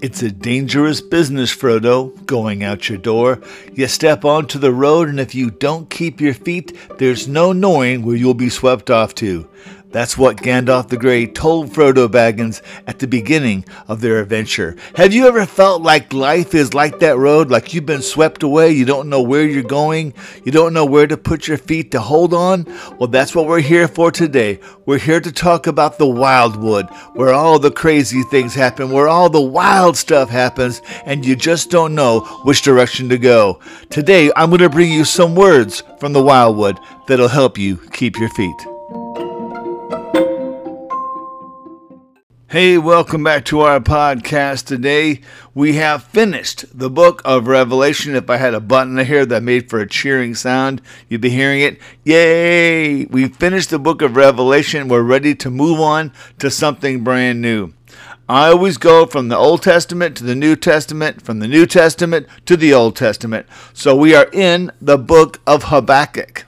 It's 0.00 0.22
a 0.22 0.30
dangerous 0.30 1.00
business, 1.00 1.52
Frodo, 1.52 2.24
going 2.24 2.62
out 2.62 2.88
your 2.88 2.98
door. 2.98 3.40
You 3.74 3.88
step 3.88 4.24
onto 4.24 4.56
the 4.56 4.72
road, 4.72 5.08
and 5.08 5.18
if 5.18 5.34
you 5.34 5.50
don't 5.50 5.90
keep 5.90 6.20
your 6.20 6.34
feet, 6.34 6.72
there's 6.98 7.26
no 7.26 7.52
knowing 7.52 8.02
where 8.02 8.14
you'll 8.14 8.34
be 8.34 8.48
swept 8.48 8.90
off 8.90 9.12
to. 9.16 9.48
That's 9.90 10.18
what 10.18 10.36
Gandalf 10.36 10.88
the 10.88 10.98
Grey 10.98 11.26
told 11.26 11.70
Frodo 11.70 12.08
Baggins 12.08 12.60
at 12.86 12.98
the 12.98 13.06
beginning 13.06 13.64
of 13.86 14.02
their 14.02 14.20
adventure. 14.20 14.76
Have 14.96 15.14
you 15.14 15.26
ever 15.26 15.46
felt 15.46 15.80
like 15.80 16.12
life 16.12 16.54
is 16.54 16.74
like 16.74 16.98
that 16.98 17.16
road, 17.16 17.50
like 17.50 17.72
you've 17.72 17.86
been 17.86 18.02
swept 18.02 18.42
away, 18.42 18.70
you 18.70 18.84
don't 18.84 19.08
know 19.08 19.22
where 19.22 19.46
you're 19.46 19.62
going, 19.62 20.12
you 20.44 20.52
don't 20.52 20.74
know 20.74 20.84
where 20.84 21.06
to 21.06 21.16
put 21.16 21.48
your 21.48 21.56
feet 21.56 21.90
to 21.92 22.00
hold 22.00 22.34
on? 22.34 22.66
Well, 22.98 23.08
that's 23.08 23.34
what 23.34 23.46
we're 23.46 23.62
here 23.62 23.88
for 23.88 24.10
today. 24.10 24.60
We're 24.84 24.98
here 24.98 25.22
to 25.22 25.32
talk 25.32 25.66
about 25.66 25.96
the 25.96 26.06
Wildwood, 26.06 26.90
where 27.14 27.32
all 27.32 27.58
the 27.58 27.70
crazy 27.70 28.22
things 28.24 28.54
happen, 28.54 28.90
where 28.90 29.08
all 29.08 29.30
the 29.30 29.40
wild 29.40 29.96
stuff 29.96 30.28
happens, 30.28 30.82
and 31.06 31.24
you 31.24 31.34
just 31.34 31.70
don't 31.70 31.94
know 31.94 32.20
which 32.44 32.60
direction 32.60 33.08
to 33.08 33.16
go. 33.16 33.60
Today, 33.88 34.30
I'm 34.36 34.50
going 34.50 34.60
to 34.60 34.68
bring 34.68 34.92
you 34.92 35.06
some 35.06 35.34
words 35.34 35.82
from 35.98 36.12
the 36.12 36.22
Wildwood 36.22 36.78
that'll 37.06 37.28
help 37.28 37.56
you 37.56 37.78
keep 37.92 38.18
your 38.18 38.28
feet. 38.30 38.77
Hey, 42.50 42.78
welcome 42.78 43.22
back 43.22 43.44
to 43.44 43.60
our 43.60 43.78
podcast. 43.78 44.64
Today 44.64 45.20
we 45.52 45.74
have 45.74 46.04
finished 46.04 46.64
the 46.72 46.88
book 46.88 47.20
of 47.22 47.46
Revelation. 47.46 48.16
If 48.16 48.30
I 48.30 48.38
had 48.38 48.54
a 48.54 48.58
button 48.58 48.96
here 48.96 49.26
that 49.26 49.42
made 49.42 49.68
for 49.68 49.80
a 49.80 49.86
cheering 49.86 50.34
sound, 50.34 50.80
you'd 51.10 51.20
be 51.20 51.28
hearing 51.28 51.60
it. 51.60 51.78
Yay! 52.04 53.04
We 53.04 53.28
finished 53.28 53.68
the 53.68 53.78
book 53.78 54.00
of 54.00 54.16
Revelation. 54.16 54.88
We're 54.88 55.02
ready 55.02 55.34
to 55.34 55.50
move 55.50 55.78
on 55.78 56.10
to 56.38 56.50
something 56.50 57.04
brand 57.04 57.42
new. 57.42 57.74
I 58.30 58.48
always 58.48 58.78
go 58.78 59.04
from 59.04 59.28
the 59.28 59.36
Old 59.36 59.62
Testament 59.62 60.16
to 60.16 60.24
the 60.24 60.34
New 60.34 60.56
Testament, 60.56 61.20
from 61.20 61.40
the 61.40 61.48
New 61.48 61.66
Testament 61.66 62.28
to 62.46 62.56
the 62.56 62.72
Old 62.72 62.96
Testament. 62.96 63.46
So 63.74 63.94
we 63.94 64.14
are 64.14 64.30
in 64.32 64.72
the 64.80 64.96
book 64.96 65.42
of 65.46 65.64
Habakkuk. 65.64 66.46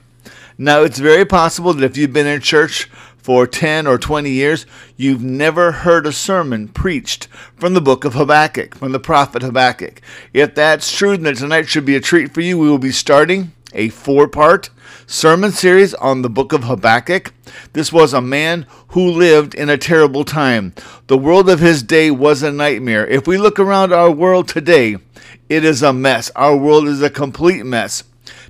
Now, 0.57 0.83
it's 0.83 0.99
very 0.99 1.25
possible 1.25 1.73
that 1.73 1.83
if 1.83 1.97
you've 1.97 2.13
been 2.13 2.27
in 2.27 2.39
church 2.39 2.87
for 3.21 3.45
10 3.45 3.87
or 3.87 3.97
20 3.97 4.29
years, 4.29 4.65
you've 4.97 5.23
never 5.23 5.71
heard 5.71 6.05
a 6.05 6.11
sermon 6.11 6.67
preached 6.67 7.27
from 7.55 7.73
the 7.73 7.81
book 7.81 8.03
of 8.03 8.13
Habakkuk, 8.13 8.75
from 8.75 8.91
the 8.91 8.99
prophet 8.99 9.41
Habakkuk. 9.41 10.01
If 10.33 10.55
that's 10.55 10.95
true, 10.95 11.17
then 11.17 11.35
tonight 11.35 11.69
should 11.69 11.85
be 11.85 11.95
a 11.95 12.01
treat 12.01 12.33
for 12.33 12.41
you. 12.41 12.57
We 12.57 12.69
will 12.69 12.77
be 12.77 12.91
starting 12.91 13.51
a 13.73 13.89
four 13.89 14.27
part 14.27 14.69
sermon 15.07 15.51
series 15.51 15.93
on 15.95 16.21
the 16.21 16.29
book 16.29 16.53
of 16.53 16.63
Habakkuk. 16.63 17.33
This 17.73 17.93
was 17.93 18.13
a 18.13 18.21
man 18.21 18.65
who 18.89 19.09
lived 19.09 19.53
in 19.53 19.69
a 19.69 19.77
terrible 19.77 20.25
time. 20.25 20.73
The 21.07 21.17
world 21.17 21.49
of 21.49 21.59
his 21.59 21.83
day 21.83 22.11
was 22.11 22.43
a 22.43 22.51
nightmare. 22.51 23.07
If 23.07 23.27
we 23.27 23.37
look 23.37 23.59
around 23.59 23.93
our 23.93 24.11
world 24.11 24.47
today, 24.47 24.97
it 25.49 25.63
is 25.63 25.83
a 25.83 25.93
mess. 25.93 26.31
Our 26.35 26.55
world 26.55 26.87
is 26.87 27.01
a 27.01 27.09
complete 27.09 27.65
mess. 27.65 28.03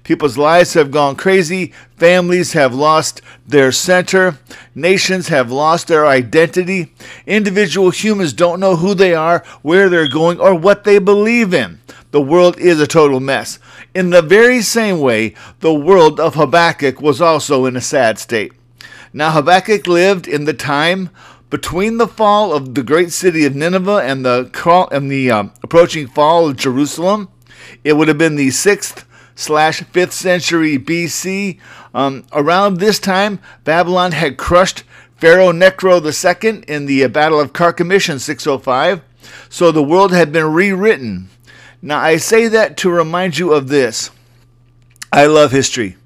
People's 0.03 0.37
lives 0.37 0.73
have 0.73 0.91
gone 0.91 1.15
crazy. 1.15 1.73
Families 1.97 2.53
have 2.53 2.73
lost 2.73 3.21
their 3.47 3.71
center. 3.71 4.39
Nations 4.73 5.27
have 5.27 5.51
lost 5.51 5.87
their 5.87 6.07
identity. 6.07 6.93
Individual 7.27 7.91
humans 7.91 8.33
don't 8.33 8.59
know 8.59 8.75
who 8.75 8.93
they 8.93 9.13
are, 9.13 9.43
where 9.61 9.89
they're 9.89 10.09
going, 10.09 10.39
or 10.39 10.55
what 10.55 10.83
they 10.83 10.99
believe 10.99 11.53
in. 11.53 11.79
The 12.11 12.21
world 12.21 12.57
is 12.59 12.79
a 12.79 12.87
total 12.87 13.19
mess. 13.19 13.59
In 13.93 14.09
the 14.09 14.21
very 14.21 14.61
same 14.61 14.99
way, 14.99 15.33
the 15.59 15.73
world 15.73 16.19
of 16.19 16.35
Habakkuk 16.35 17.01
was 17.01 17.21
also 17.21 17.65
in 17.65 17.75
a 17.75 17.81
sad 17.81 18.19
state. 18.19 18.53
Now, 19.13 19.31
Habakkuk 19.31 19.87
lived 19.87 20.27
in 20.27 20.45
the 20.45 20.53
time 20.53 21.09
between 21.49 21.97
the 21.97 22.07
fall 22.07 22.53
of 22.53 22.75
the 22.75 22.83
great 22.83 23.11
city 23.11 23.45
of 23.45 23.55
Nineveh 23.55 23.97
and 23.97 24.25
the, 24.25 24.49
and 24.91 25.11
the 25.11 25.29
uh, 25.29 25.43
approaching 25.61 26.07
fall 26.07 26.49
of 26.49 26.55
Jerusalem. 26.55 27.29
It 27.83 27.93
would 27.93 28.07
have 28.07 28.17
been 28.17 28.37
the 28.37 28.51
sixth 28.51 29.05
slash 29.41 29.81
5th 29.81 30.11
century 30.11 30.77
BC. 30.77 31.59
Um, 31.93 32.23
around 32.31 32.77
this 32.77 32.99
time, 32.99 33.39
Babylon 33.63 34.13
had 34.13 34.37
crushed 34.37 34.83
Pharaoh 35.17 35.51
Necho 35.51 36.01
II 36.01 36.63
in 36.67 36.85
the 36.85 37.07
Battle 37.07 37.39
of 37.39 37.53
Carchemish 37.53 38.09
in 38.09 38.19
605. 38.19 39.01
So 39.49 39.71
the 39.71 39.83
world 39.83 40.11
had 40.11 40.31
been 40.31 40.51
rewritten. 40.53 41.29
Now, 41.81 41.99
I 41.99 42.17
say 42.17 42.47
that 42.47 42.77
to 42.77 42.89
remind 42.89 43.37
you 43.37 43.53
of 43.53 43.67
this. 43.67 44.11
I 45.11 45.25
love 45.25 45.51
history. 45.51 45.97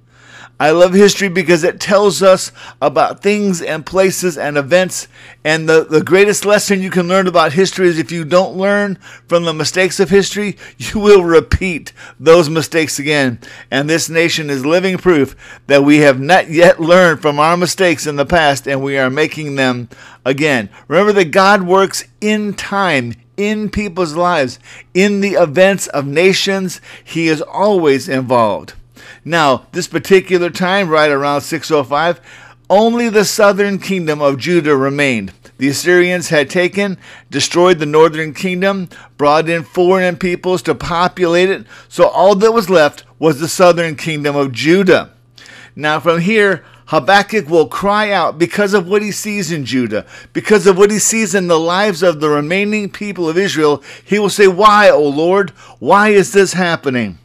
I 0.57 0.71
love 0.71 0.93
history 0.93 1.27
because 1.27 1.65
it 1.65 1.81
tells 1.81 2.23
us 2.23 2.53
about 2.81 3.21
things 3.21 3.61
and 3.61 3.85
places 3.85 4.37
and 4.37 4.57
events. 4.57 5.09
And 5.43 5.67
the, 5.67 5.83
the 5.83 6.01
greatest 6.01 6.45
lesson 6.45 6.81
you 6.81 6.89
can 6.89 7.09
learn 7.09 7.27
about 7.27 7.51
history 7.53 7.87
is 7.87 7.99
if 7.99 8.09
you 8.09 8.23
don't 8.23 8.55
learn 8.55 8.95
from 9.27 9.43
the 9.43 9.53
mistakes 9.53 9.99
of 9.99 10.09
history, 10.09 10.57
you 10.77 11.01
will 11.01 11.23
repeat 11.23 11.91
those 12.17 12.49
mistakes 12.49 12.99
again. 12.99 13.39
And 13.69 13.89
this 13.89 14.09
nation 14.09 14.49
is 14.49 14.65
living 14.65 14.97
proof 14.97 15.35
that 15.67 15.83
we 15.83 15.97
have 15.99 16.21
not 16.21 16.49
yet 16.49 16.79
learned 16.79 17.21
from 17.21 17.37
our 17.37 17.57
mistakes 17.57 18.07
in 18.07 18.15
the 18.15 18.25
past 18.25 18.65
and 18.65 18.81
we 18.81 18.97
are 18.97 19.09
making 19.09 19.55
them 19.55 19.89
again. 20.23 20.69
Remember 20.87 21.11
that 21.13 21.31
God 21.31 21.63
works 21.63 22.05
in 22.21 22.53
time, 22.53 23.13
in 23.35 23.69
people's 23.69 24.15
lives, 24.15 24.59
in 24.93 25.19
the 25.19 25.33
events 25.33 25.87
of 25.87 26.07
nations. 26.07 26.79
He 27.03 27.27
is 27.27 27.41
always 27.41 28.07
involved. 28.07 28.73
Now, 29.23 29.67
this 29.71 29.87
particular 29.87 30.49
time, 30.49 30.89
right 30.89 31.11
around 31.11 31.41
605, 31.41 32.21
only 32.69 33.09
the 33.09 33.25
southern 33.25 33.79
kingdom 33.79 34.21
of 34.21 34.37
Judah 34.37 34.75
remained. 34.75 35.33
The 35.57 35.69
Assyrians 35.69 36.29
had 36.29 36.49
taken, 36.49 36.97
destroyed 37.29 37.79
the 37.79 37.85
northern 37.85 38.33
kingdom, 38.33 38.89
brought 39.17 39.47
in 39.47 39.63
foreign 39.63 40.17
peoples 40.17 40.61
to 40.63 40.75
populate 40.75 41.49
it, 41.49 41.65
so 41.87 42.07
all 42.07 42.35
that 42.35 42.51
was 42.51 42.69
left 42.69 43.05
was 43.19 43.39
the 43.39 43.47
southern 43.47 43.95
kingdom 43.95 44.35
of 44.35 44.51
Judah. 44.51 45.11
Now, 45.75 45.99
from 45.99 46.19
here, 46.19 46.65
Habakkuk 46.87 47.49
will 47.49 47.67
cry 47.67 48.11
out 48.11 48.37
because 48.37 48.73
of 48.73 48.87
what 48.87 49.01
he 49.01 49.11
sees 49.11 49.51
in 49.51 49.65
Judah, 49.65 50.05
because 50.33 50.67
of 50.67 50.77
what 50.77 50.91
he 50.91 50.99
sees 50.99 51.33
in 51.33 51.47
the 51.47 51.59
lives 51.59 52.03
of 52.03 52.19
the 52.19 52.29
remaining 52.29 52.89
people 52.89 53.27
of 53.27 53.37
Israel. 53.37 53.81
He 54.03 54.19
will 54.19 54.29
say, 54.29 54.47
Why, 54.47 54.89
O 54.89 55.01
Lord? 55.01 55.49
Why 55.79 56.09
is 56.09 56.31
this 56.31 56.53
happening? 56.53 57.17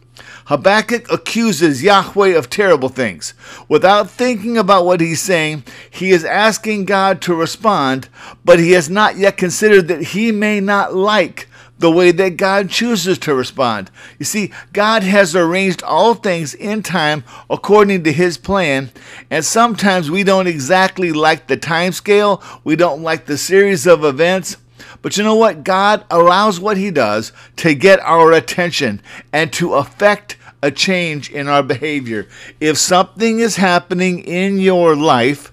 Habakkuk 0.51 1.09
accuses 1.09 1.81
Yahweh 1.81 2.37
of 2.37 2.49
terrible 2.49 2.89
things. 2.89 3.33
Without 3.69 4.09
thinking 4.09 4.57
about 4.57 4.85
what 4.85 4.99
he's 4.99 5.21
saying, 5.21 5.63
he 5.89 6.09
is 6.09 6.25
asking 6.25 6.83
God 6.83 7.21
to 7.21 7.33
respond, 7.33 8.09
but 8.43 8.59
he 8.59 8.73
has 8.73 8.89
not 8.89 9.15
yet 9.15 9.37
considered 9.37 9.87
that 9.87 10.07
he 10.07 10.29
may 10.33 10.59
not 10.59 10.93
like 10.93 11.47
the 11.79 11.89
way 11.89 12.11
that 12.11 12.35
God 12.35 12.69
chooses 12.69 13.17
to 13.19 13.33
respond. 13.33 13.89
You 14.19 14.25
see, 14.25 14.51
God 14.73 15.03
has 15.03 15.37
arranged 15.37 15.83
all 15.83 16.15
things 16.15 16.53
in 16.53 16.83
time 16.83 17.23
according 17.49 18.03
to 18.03 18.11
his 18.11 18.37
plan, 18.37 18.91
and 19.29 19.45
sometimes 19.45 20.11
we 20.11 20.25
don't 20.25 20.47
exactly 20.47 21.13
like 21.13 21.47
the 21.47 21.55
time 21.55 21.93
scale, 21.93 22.43
we 22.65 22.75
don't 22.75 23.01
like 23.01 23.25
the 23.25 23.37
series 23.37 23.87
of 23.87 24.03
events. 24.03 24.57
But 25.01 25.15
you 25.15 25.23
know 25.23 25.35
what? 25.35 25.63
God 25.63 26.05
allows 26.11 26.59
what 26.59 26.77
He 26.77 26.91
does 26.91 27.31
to 27.57 27.73
get 27.73 27.99
our 28.01 28.31
attention 28.33 29.01
and 29.31 29.51
to 29.53 29.73
affect 29.75 30.37
a 30.63 30.71
change 30.71 31.31
in 31.31 31.47
our 31.47 31.63
behavior. 31.63 32.27
If 32.59 32.77
something 32.77 33.39
is 33.39 33.55
happening 33.55 34.19
in 34.19 34.59
your 34.59 34.95
life, 34.95 35.51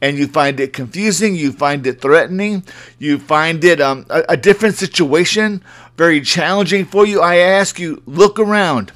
and 0.00 0.16
you 0.16 0.26
find 0.26 0.60
it 0.60 0.72
confusing, 0.72 1.34
you 1.34 1.52
find 1.52 1.86
it 1.86 2.00
threatening, 2.00 2.62
you 2.98 3.18
find 3.18 3.64
it 3.64 3.80
um, 3.80 4.06
a, 4.10 4.24
a 4.30 4.36
different 4.36 4.76
situation, 4.76 5.62
very 5.96 6.20
challenging 6.20 6.84
for 6.84 7.06
you, 7.06 7.20
I 7.20 7.36
ask 7.36 7.78
you, 7.78 8.02
look 8.06 8.38
around. 8.38 8.90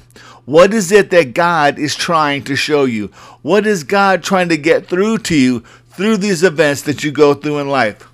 What 0.45 0.73
is 0.73 0.91
it 0.91 1.09
that 1.11 1.33
God 1.33 1.79
is 1.79 1.95
trying 1.95 2.43
to 2.45 2.55
show 2.55 2.85
you? 2.85 3.07
What 3.41 3.65
is 3.65 3.83
God 3.83 4.23
trying 4.23 4.49
to 4.49 4.57
get 4.57 4.87
through 4.87 5.19
to 5.19 5.35
you 5.35 5.61
through 5.89 6.17
these 6.17 6.43
events 6.43 6.81
that 6.83 7.03
you 7.03 7.11
go 7.11 7.33
through 7.33 7.59
in 7.59 7.69
life? 7.69 8.09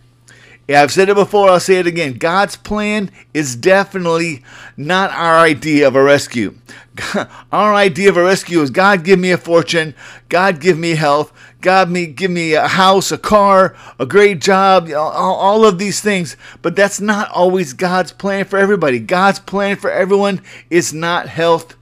Yeah, 0.70 0.84
I've 0.84 0.92
said 0.92 1.10
it 1.10 1.16
before, 1.16 1.50
I'll 1.50 1.60
say 1.60 1.80
it 1.80 1.88
again. 1.88 2.20
God's 2.20 2.56
plan 2.56 3.10
is 3.34 3.56
definitely 3.56 4.44
not 4.78 5.10
our 5.10 5.40
idea 5.40 5.88
of 5.88 5.96
a 5.96 6.04
rescue. 6.04 6.60
Our 7.52 7.74
idea 7.74 8.10
of 8.10 8.18
a 8.18 8.24
rescue 8.24 8.62
is 8.62 8.70
God 8.70 9.04
give 9.04 9.18
me 9.18 9.32
a 9.32 9.38
fortune, 9.38 9.96
God 10.28 10.60
give 10.60 10.78
me 10.78 10.92
health, 10.92 11.34
God 11.62 11.90
me 11.90 12.06
give 12.06 12.30
me 12.30 12.54
a 12.54 12.68
house, 12.68 13.12
a 13.12 13.18
car, 13.18 13.76
a 13.98 14.06
great 14.06 14.42
job, 14.42 14.90
all, 14.92 15.12
all 15.12 15.66
of 15.66 15.80
these 15.80 16.02
things. 16.02 16.38
But 16.62 16.76
that's 16.76 17.02
not 17.02 17.32
always 17.32 17.74
God's 17.74 18.12
plan 18.12 18.46
for 18.46 18.60
everybody. 18.60 19.00
God's 19.00 19.40
plan 19.40 19.78
for 19.78 19.90
everyone 19.90 20.42
is 20.70 20.94
not 20.94 21.30
health 21.30 21.76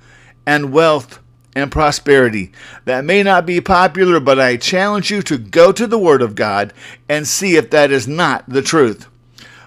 and 0.45 0.71
wealth 0.71 1.19
and 1.57 1.71
prosperity. 1.71 2.51
That 2.85 3.03
may 3.03 3.23
not 3.23 3.47
be 3.47 3.59
popular, 3.59 4.19
but 4.19 4.39
I 4.39 4.57
challenge 4.57 5.09
you 5.09 5.23
to 5.23 5.39
go 5.39 5.71
to 5.71 5.87
the 5.87 5.97
Word 5.97 6.21
of 6.21 6.35
God 6.35 6.71
and 7.09 7.27
see 7.27 7.55
if 7.55 7.71
that 7.71 7.89
is 7.89 8.07
not 8.07 8.47
the 8.47 8.61
truth. 8.61 9.07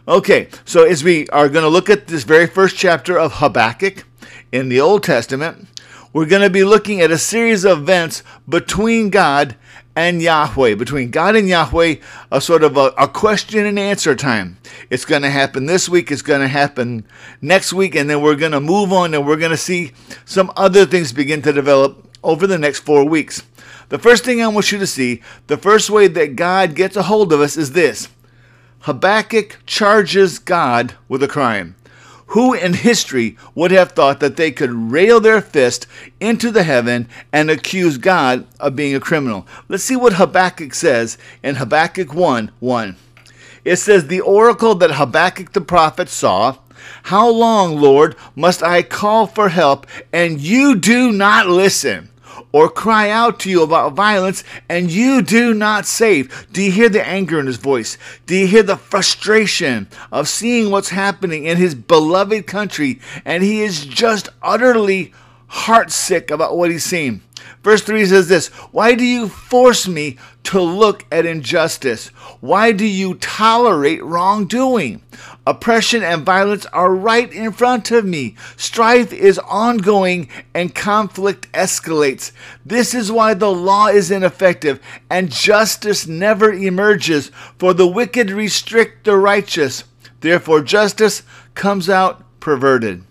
Okay, 0.06 0.48
so 0.64 0.84
as 0.84 1.02
we 1.02 1.28
are 1.30 1.48
going 1.48 1.64
to 1.64 1.68
look 1.68 1.90
at 1.90 2.06
this 2.06 2.22
very 2.22 2.46
first 2.46 2.76
chapter 2.76 3.18
of 3.18 3.34
Habakkuk 3.34 4.04
in 4.52 4.68
the 4.68 4.80
Old 4.80 5.02
Testament, 5.02 5.66
we're 6.12 6.26
going 6.26 6.42
to 6.42 6.50
be 6.50 6.62
looking 6.62 7.00
at 7.00 7.10
a 7.10 7.18
series 7.18 7.64
of 7.64 7.80
events 7.80 8.22
between 8.48 9.10
God 9.10 9.56
and 9.96 10.22
Yahweh, 10.22 10.74
between 10.74 11.10
God 11.10 11.36
and 11.36 11.48
Yahweh, 11.48 11.96
a 12.30 12.40
sort 12.40 12.62
of 12.62 12.76
a, 12.76 12.92
a 12.96 13.08
question 13.08 13.66
and 13.66 13.78
answer 13.78 14.14
time. 14.14 14.58
It's 14.88 15.04
going 15.04 15.22
to 15.22 15.30
happen 15.30 15.66
this 15.66 15.88
week, 15.88 16.10
it's 16.10 16.22
going 16.22 16.40
to 16.40 16.48
happen 16.48 17.04
next 17.40 17.72
week, 17.72 17.94
and 17.94 18.08
then 18.08 18.22
we're 18.22 18.36
going 18.36 18.52
to 18.52 18.60
move 18.60 18.92
on 18.92 19.14
and 19.14 19.26
we're 19.26 19.36
going 19.36 19.50
to 19.50 19.56
see 19.56 19.92
some 20.24 20.52
other 20.56 20.86
things 20.86 21.12
begin 21.12 21.42
to 21.42 21.52
develop 21.52 22.06
over 22.22 22.46
the 22.46 22.58
next 22.58 22.80
four 22.80 23.04
weeks. 23.04 23.42
The 23.88 23.98
first 23.98 24.24
thing 24.24 24.40
I 24.40 24.48
want 24.48 24.70
you 24.70 24.78
to 24.78 24.86
see, 24.86 25.22
the 25.48 25.56
first 25.56 25.90
way 25.90 26.06
that 26.06 26.36
God 26.36 26.74
gets 26.74 26.96
a 26.96 27.02
hold 27.02 27.32
of 27.32 27.40
us 27.40 27.56
is 27.56 27.72
this 27.72 28.08
Habakkuk 28.80 29.58
charges 29.66 30.38
God 30.38 30.94
with 31.08 31.22
a 31.22 31.28
crime. 31.28 31.74
Who 32.30 32.54
in 32.54 32.74
history 32.74 33.36
would 33.56 33.72
have 33.72 33.90
thought 33.90 34.20
that 34.20 34.36
they 34.36 34.52
could 34.52 34.70
rail 34.70 35.18
their 35.18 35.40
fist 35.40 35.88
into 36.20 36.52
the 36.52 36.62
heaven 36.62 37.08
and 37.32 37.50
accuse 37.50 37.98
God 37.98 38.46
of 38.60 38.76
being 38.76 38.94
a 38.94 39.00
criminal? 39.00 39.48
Let's 39.68 39.82
see 39.82 39.96
what 39.96 40.12
Habakkuk 40.12 40.72
says 40.72 41.18
in 41.42 41.56
Habakkuk 41.56 42.14
1 42.14 42.52
1. 42.60 42.96
It 43.64 43.76
says, 43.76 44.06
The 44.06 44.20
oracle 44.20 44.76
that 44.76 44.92
Habakkuk 44.92 45.54
the 45.54 45.60
prophet 45.60 46.08
saw, 46.08 46.58
How 47.04 47.28
long, 47.28 47.80
Lord, 47.80 48.14
must 48.36 48.62
I 48.62 48.84
call 48.84 49.26
for 49.26 49.48
help, 49.48 49.84
and 50.12 50.40
you 50.40 50.76
do 50.76 51.10
not 51.10 51.48
listen? 51.48 52.09
Or 52.52 52.68
cry 52.68 53.10
out 53.10 53.40
to 53.40 53.50
you 53.50 53.62
about 53.62 53.94
violence 53.94 54.44
and 54.68 54.90
you 54.90 55.22
do 55.22 55.54
not 55.54 55.86
save? 55.86 56.46
Do 56.52 56.62
you 56.62 56.70
hear 56.70 56.88
the 56.88 57.06
anger 57.06 57.38
in 57.38 57.46
his 57.46 57.56
voice? 57.56 57.98
Do 58.26 58.36
you 58.36 58.46
hear 58.46 58.62
the 58.62 58.76
frustration 58.76 59.88
of 60.12 60.28
seeing 60.28 60.70
what's 60.70 60.90
happening 60.90 61.44
in 61.44 61.56
his 61.56 61.74
beloved 61.74 62.46
country 62.46 63.00
and 63.24 63.42
he 63.42 63.62
is 63.62 63.86
just 63.86 64.28
utterly 64.42 65.12
heartsick 65.48 66.30
about 66.30 66.56
what 66.56 66.70
he's 66.70 66.84
seeing? 66.84 67.22
Verse 67.62 67.82
3 67.82 68.06
says 68.06 68.28
this 68.28 68.48
Why 68.72 68.94
do 68.94 69.04
you 69.04 69.28
force 69.28 69.86
me 69.86 70.18
to 70.44 70.60
look 70.60 71.04
at 71.12 71.26
injustice? 71.26 72.08
Why 72.40 72.72
do 72.72 72.86
you 72.86 73.14
tolerate 73.14 74.02
wrongdoing? 74.02 75.02
Oppression 75.46 76.02
and 76.02 76.24
violence 76.24 76.66
are 76.66 76.94
right 76.94 77.32
in 77.32 77.52
front 77.52 77.90
of 77.90 78.04
me. 78.04 78.36
Strife 78.56 79.12
is 79.12 79.38
ongoing 79.38 80.28
and 80.54 80.74
conflict 80.74 81.50
escalates. 81.52 82.32
This 82.64 82.94
is 82.94 83.10
why 83.10 83.34
the 83.34 83.50
law 83.50 83.86
is 83.86 84.10
ineffective 84.10 84.80
and 85.08 85.30
justice 85.30 86.06
never 86.06 86.52
emerges, 86.52 87.30
for 87.58 87.74
the 87.74 87.86
wicked 87.86 88.30
restrict 88.30 89.04
the 89.04 89.16
righteous. 89.16 89.84
Therefore, 90.20 90.60
justice 90.60 91.22
comes 91.54 91.88
out 91.88 92.22
perverted. 92.40 93.04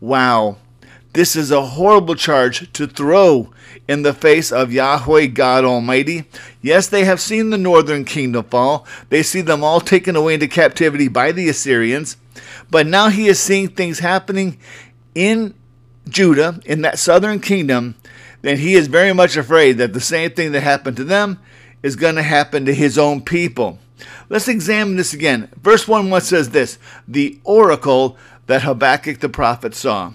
Wow. 0.00 0.56
This 1.12 1.34
is 1.34 1.50
a 1.50 1.62
horrible 1.62 2.14
charge 2.14 2.72
to 2.72 2.86
throw 2.86 3.52
in 3.88 4.02
the 4.02 4.14
face 4.14 4.52
of 4.52 4.72
Yahweh 4.72 5.26
God 5.26 5.64
Almighty. 5.64 6.24
Yes, 6.62 6.86
they 6.86 7.04
have 7.04 7.20
seen 7.20 7.50
the 7.50 7.58
northern 7.58 8.04
kingdom 8.04 8.44
fall. 8.44 8.86
They 9.08 9.24
see 9.24 9.40
them 9.40 9.64
all 9.64 9.80
taken 9.80 10.14
away 10.14 10.34
into 10.34 10.46
captivity 10.46 11.08
by 11.08 11.32
the 11.32 11.48
Assyrians. 11.48 12.16
But 12.70 12.86
now 12.86 13.08
he 13.08 13.26
is 13.26 13.40
seeing 13.40 13.68
things 13.68 13.98
happening 13.98 14.58
in 15.14 15.54
Judah, 16.08 16.60
in 16.64 16.82
that 16.82 16.98
southern 16.98 17.40
kingdom, 17.40 17.96
and 18.44 18.58
he 18.58 18.74
is 18.74 18.86
very 18.86 19.12
much 19.12 19.36
afraid 19.36 19.78
that 19.78 19.92
the 19.92 20.00
same 20.00 20.30
thing 20.30 20.52
that 20.52 20.62
happened 20.62 20.96
to 20.96 21.04
them 21.04 21.40
is 21.82 21.96
going 21.96 22.14
to 22.14 22.22
happen 22.22 22.64
to 22.64 22.74
his 22.74 22.98
own 22.98 23.22
people. 23.22 23.78
Let's 24.28 24.48
examine 24.48 24.96
this 24.96 25.12
again. 25.12 25.50
Verse 25.56 25.86
1 25.86 26.08
1 26.08 26.20
says 26.20 26.50
this 26.50 26.78
The 27.06 27.38
oracle 27.44 28.16
that 28.46 28.62
Habakkuk 28.62 29.20
the 29.20 29.28
prophet 29.28 29.74
saw. 29.74 30.12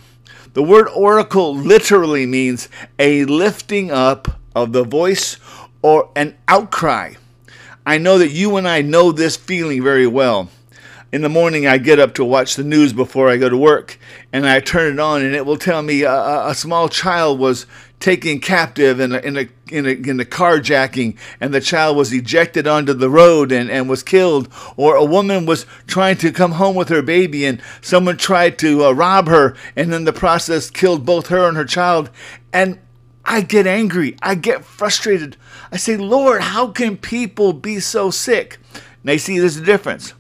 The 0.56 0.64
word 0.64 0.88
oracle 0.96 1.54
literally 1.54 2.26
means 2.26 2.70
a 2.98 3.26
lifting 3.26 3.92
up 3.92 4.40
of 4.56 4.72
the 4.72 4.86
voice 4.86 5.36
or 5.82 6.10
an 6.16 6.38
outcry. 6.48 7.16
I 7.86 7.98
know 7.98 8.18
that 8.18 8.32
you 8.32 8.56
and 8.56 8.66
I 8.66 8.82
know 8.82 9.12
this 9.12 9.36
feeling 9.36 9.84
very 9.84 10.08
well. 10.08 10.50
In 11.12 11.24
the 11.24 11.28
morning, 11.28 11.68
I 11.68 11.78
get 11.78 12.00
up 12.00 12.14
to 12.14 12.24
watch 12.24 12.56
the 12.56 12.64
news 12.64 12.94
before 12.94 13.30
I 13.30 13.36
go 13.36 13.50
to 13.50 13.58
work, 13.58 14.00
and 14.32 14.48
I 14.48 14.62
turn 14.62 14.94
it 14.94 15.00
on, 15.00 15.24
and 15.24 15.36
it 15.36 15.46
will 15.46 15.58
tell 15.58 15.82
me 15.82 16.04
a, 16.04 16.48
a 16.48 16.56
small 16.56 16.88
child 16.88 17.38
was 17.38 17.66
taken 18.00 18.40
captive 18.40 19.00
in 19.00 19.14
a, 19.14 19.20
in 19.20 19.38
a, 19.38 19.48
in 19.72 19.86
a, 19.86 19.90
in 19.90 20.20
a 20.20 20.26
carjacking 20.26 21.18
and 21.40 21.54
the 21.54 21.62
child 21.62 21.98
was 21.98 22.14
ejected 22.14 22.68
onto 22.68 22.94
the 22.94 23.10
road 23.10 23.52
and, 23.52 23.72
and 23.72 23.90
was 23.90 24.04
killed 24.04 24.48
or 24.78 24.96
a 24.96 25.04
woman 25.04 25.46
was 25.46 25.66
trying 25.88 26.18
to 26.18 26.32
come 26.32 26.54
home 26.54 26.76
with 26.76 26.90
her 26.90 27.02
baby 27.02 27.46
and 27.46 27.62
someone 27.82 28.18
tried 28.18 28.60
to 28.60 28.86
uh, 28.86 28.92
rob 28.92 29.28
her 29.28 29.56
and 29.76 29.94
in 29.94 30.04
the 30.04 30.14
process 30.14 30.70
killed 30.70 31.06
both 31.06 31.28
her 31.28 31.48
and 31.48 31.58
her 31.58 31.66
child 31.66 32.10
and 32.54 32.80
I 33.26 33.42
get 33.42 33.66
angry. 33.66 34.16
I 34.22 34.36
get 34.36 34.64
frustrated. 34.64 35.36
I 35.72 35.78
say, 35.78 35.98
Lord, 35.98 36.42
how 36.42 36.68
can 36.68 36.96
people 36.96 37.54
be 37.54 37.80
so 37.80 38.12
sick? 38.12 38.60
Now 39.04 39.14
you 39.14 39.20
see, 39.20 39.40
there's 39.40 39.58
a 39.58 39.64
difference. 39.64 40.14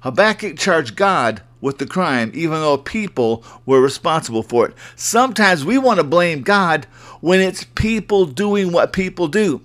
Habakkuk 0.00 0.56
charged 0.56 0.96
God 0.96 1.42
with 1.60 1.78
the 1.78 1.86
crime, 1.86 2.30
even 2.34 2.60
though 2.60 2.78
people 2.78 3.44
were 3.66 3.80
responsible 3.80 4.42
for 4.42 4.68
it. 4.68 4.74
Sometimes 4.96 5.64
we 5.64 5.78
want 5.78 5.98
to 5.98 6.04
blame 6.04 6.42
God 6.42 6.86
when 7.20 7.40
it's 7.40 7.64
people 7.74 8.24
doing 8.24 8.72
what 8.72 8.92
people 8.92 9.28
do. 9.28 9.60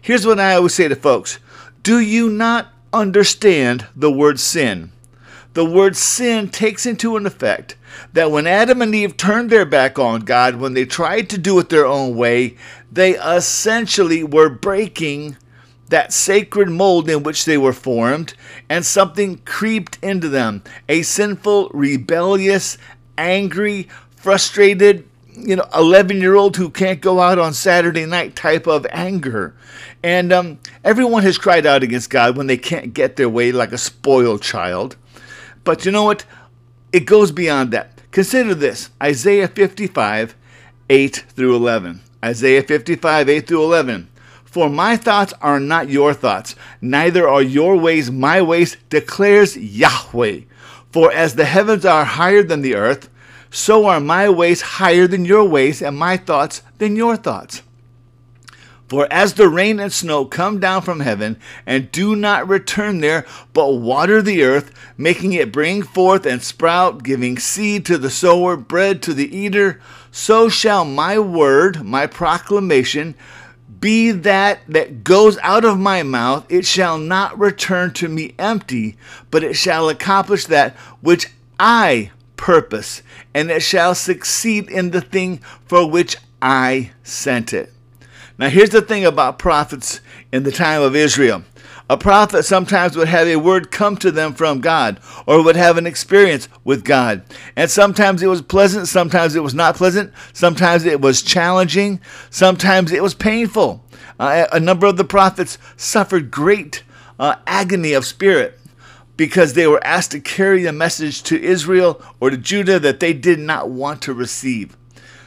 Here's 0.00 0.26
what 0.26 0.38
I 0.38 0.54
always 0.54 0.74
say 0.74 0.88
to 0.88 0.96
folks 0.96 1.38
Do 1.82 1.98
you 1.98 2.30
not 2.30 2.68
understand 2.92 3.86
the 3.96 4.12
word 4.12 4.38
sin? 4.38 4.92
The 5.54 5.64
word 5.64 5.96
sin 5.96 6.48
takes 6.48 6.84
into 6.84 7.16
an 7.16 7.26
effect 7.26 7.76
that 8.12 8.30
when 8.32 8.46
Adam 8.46 8.82
and 8.82 8.94
Eve 8.94 9.16
turned 9.16 9.50
their 9.50 9.64
back 9.64 9.98
on 9.98 10.20
God, 10.22 10.56
when 10.56 10.74
they 10.74 10.84
tried 10.84 11.30
to 11.30 11.38
do 11.38 11.58
it 11.60 11.68
their 11.68 11.86
own 11.86 12.16
way, 12.16 12.56
they 12.90 13.12
essentially 13.16 14.24
were 14.24 14.48
breaking 14.48 15.36
that 15.88 16.12
sacred 16.12 16.68
mold 16.70 17.08
in 17.08 17.22
which 17.22 17.44
they 17.44 17.58
were 17.58 17.72
formed, 17.72 18.34
and 18.68 18.84
something 18.84 19.38
creeped 19.44 19.98
into 20.02 20.28
them 20.28 20.62
a 20.88 21.02
sinful, 21.02 21.70
rebellious, 21.74 22.78
angry, 23.18 23.88
frustrated, 24.16 25.08
you 25.36 25.56
know, 25.56 25.66
11 25.74 26.20
year 26.20 26.34
old 26.34 26.56
who 26.56 26.70
can't 26.70 27.00
go 27.00 27.20
out 27.20 27.38
on 27.38 27.52
Saturday 27.52 28.06
night 28.06 28.36
type 28.36 28.66
of 28.66 28.86
anger. 28.90 29.54
And 30.02 30.32
um, 30.32 30.58
everyone 30.84 31.22
has 31.22 31.38
cried 31.38 31.66
out 31.66 31.82
against 31.82 32.10
God 32.10 32.36
when 32.36 32.46
they 32.46 32.56
can't 32.56 32.94
get 32.94 33.16
their 33.16 33.28
way 33.28 33.52
like 33.52 33.72
a 33.72 33.78
spoiled 33.78 34.42
child. 34.42 34.96
But 35.64 35.84
you 35.84 35.92
know 35.92 36.04
what? 36.04 36.24
It 36.92 37.06
goes 37.06 37.32
beyond 37.32 37.72
that. 37.72 38.00
Consider 38.10 38.54
this 38.54 38.90
Isaiah 39.02 39.48
55, 39.48 40.36
8 40.88 41.24
through 41.30 41.56
11. 41.56 42.00
Isaiah 42.24 42.62
55, 42.62 43.28
8 43.28 43.46
through 43.46 43.64
11. 43.64 44.08
For 44.54 44.70
my 44.70 44.96
thoughts 44.96 45.34
are 45.42 45.58
not 45.58 45.88
your 45.88 46.14
thoughts, 46.14 46.54
neither 46.80 47.28
are 47.28 47.42
your 47.42 47.76
ways 47.76 48.08
my 48.08 48.40
ways, 48.40 48.76
declares 48.88 49.56
Yahweh. 49.56 50.42
For 50.92 51.12
as 51.12 51.34
the 51.34 51.44
heavens 51.44 51.84
are 51.84 52.04
higher 52.04 52.44
than 52.44 52.62
the 52.62 52.76
earth, 52.76 53.10
so 53.50 53.86
are 53.86 53.98
my 53.98 54.28
ways 54.28 54.60
higher 54.78 55.08
than 55.08 55.24
your 55.24 55.42
ways, 55.42 55.82
and 55.82 55.98
my 55.98 56.16
thoughts 56.16 56.62
than 56.78 56.94
your 56.94 57.16
thoughts. 57.16 57.62
For 58.86 59.08
as 59.10 59.34
the 59.34 59.48
rain 59.48 59.80
and 59.80 59.92
snow 59.92 60.24
come 60.24 60.60
down 60.60 60.82
from 60.82 61.00
heaven, 61.00 61.36
and 61.66 61.90
do 61.90 62.14
not 62.14 62.48
return 62.48 63.00
there, 63.00 63.26
but 63.54 63.72
water 63.72 64.22
the 64.22 64.44
earth, 64.44 64.70
making 64.96 65.32
it 65.32 65.50
bring 65.50 65.82
forth 65.82 66.24
and 66.26 66.40
sprout, 66.40 67.02
giving 67.02 67.38
seed 67.38 67.84
to 67.86 67.98
the 67.98 68.08
sower, 68.08 68.56
bread 68.56 69.02
to 69.02 69.14
the 69.14 69.36
eater, 69.36 69.80
so 70.12 70.48
shall 70.48 70.84
my 70.84 71.18
word, 71.18 71.82
my 71.84 72.06
proclamation, 72.06 73.16
be 73.84 74.10
that 74.12 74.60
that 74.66 75.04
goes 75.04 75.36
out 75.42 75.62
of 75.62 75.78
my 75.78 76.02
mouth, 76.02 76.46
it 76.48 76.64
shall 76.64 76.96
not 76.96 77.38
return 77.38 77.92
to 77.92 78.08
me 78.08 78.34
empty, 78.38 78.96
but 79.30 79.44
it 79.44 79.52
shall 79.52 79.90
accomplish 79.90 80.46
that 80.46 80.74
which 81.02 81.26
I 81.60 82.10
purpose, 82.38 83.02
and 83.34 83.50
it 83.50 83.60
shall 83.60 83.94
succeed 83.94 84.70
in 84.70 84.92
the 84.92 85.02
thing 85.02 85.36
for 85.66 85.86
which 85.86 86.16
I 86.40 86.92
sent 87.02 87.52
it. 87.52 87.74
Now, 88.38 88.48
here's 88.48 88.70
the 88.70 88.80
thing 88.80 89.04
about 89.04 89.38
prophets 89.38 90.00
in 90.32 90.44
the 90.44 90.50
time 90.50 90.80
of 90.80 90.96
Israel. 90.96 91.42
A 91.90 91.98
prophet 91.98 92.44
sometimes 92.44 92.96
would 92.96 93.08
have 93.08 93.28
a 93.28 93.36
word 93.36 93.70
come 93.70 93.96
to 93.98 94.10
them 94.10 94.32
from 94.32 94.60
God 94.60 95.00
or 95.26 95.42
would 95.42 95.56
have 95.56 95.76
an 95.76 95.86
experience 95.86 96.48
with 96.64 96.82
God. 96.82 97.22
And 97.56 97.70
sometimes 97.70 98.22
it 98.22 98.26
was 98.26 98.40
pleasant, 98.40 98.88
sometimes 98.88 99.36
it 99.36 99.42
was 99.42 99.54
not 99.54 99.76
pleasant, 99.76 100.12
sometimes 100.32 100.86
it 100.86 101.02
was 101.02 101.20
challenging, 101.20 102.00
sometimes 102.30 102.90
it 102.90 103.02
was 103.02 103.14
painful. 103.14 103.84
Uh, 104.18 104.46
a 104.50 104.60
number 104.60 104.86
of 104.86 104.96
the 104.96 105.04
prophets 105.04 105.58
suffered 105.76 106.30
great 106.30 106.84
uh, 107.18 107.36
agony 107.46 107.92
of 107.92 108.06
spirit 108.06 108.58
because 109.18 109.52
they 109.52 109.66
were 109.66 109.84
asked 109.84 110.12
to 110.12 110.20
carry 110.20 110.64
a 110.64 110.72
message 110.72 111.22
to 111.24 111.40
Israel 111.40 112.02
or 112.18 112.30
to 112.30 112.38
Judah 112.38 112.78
that 112.80 113.00
they 113.00 113.12
did 113.12 113.38
not 113.38 113.68
want 113.68 114.00
to 114.02 114.14
receive. 114.14 114.76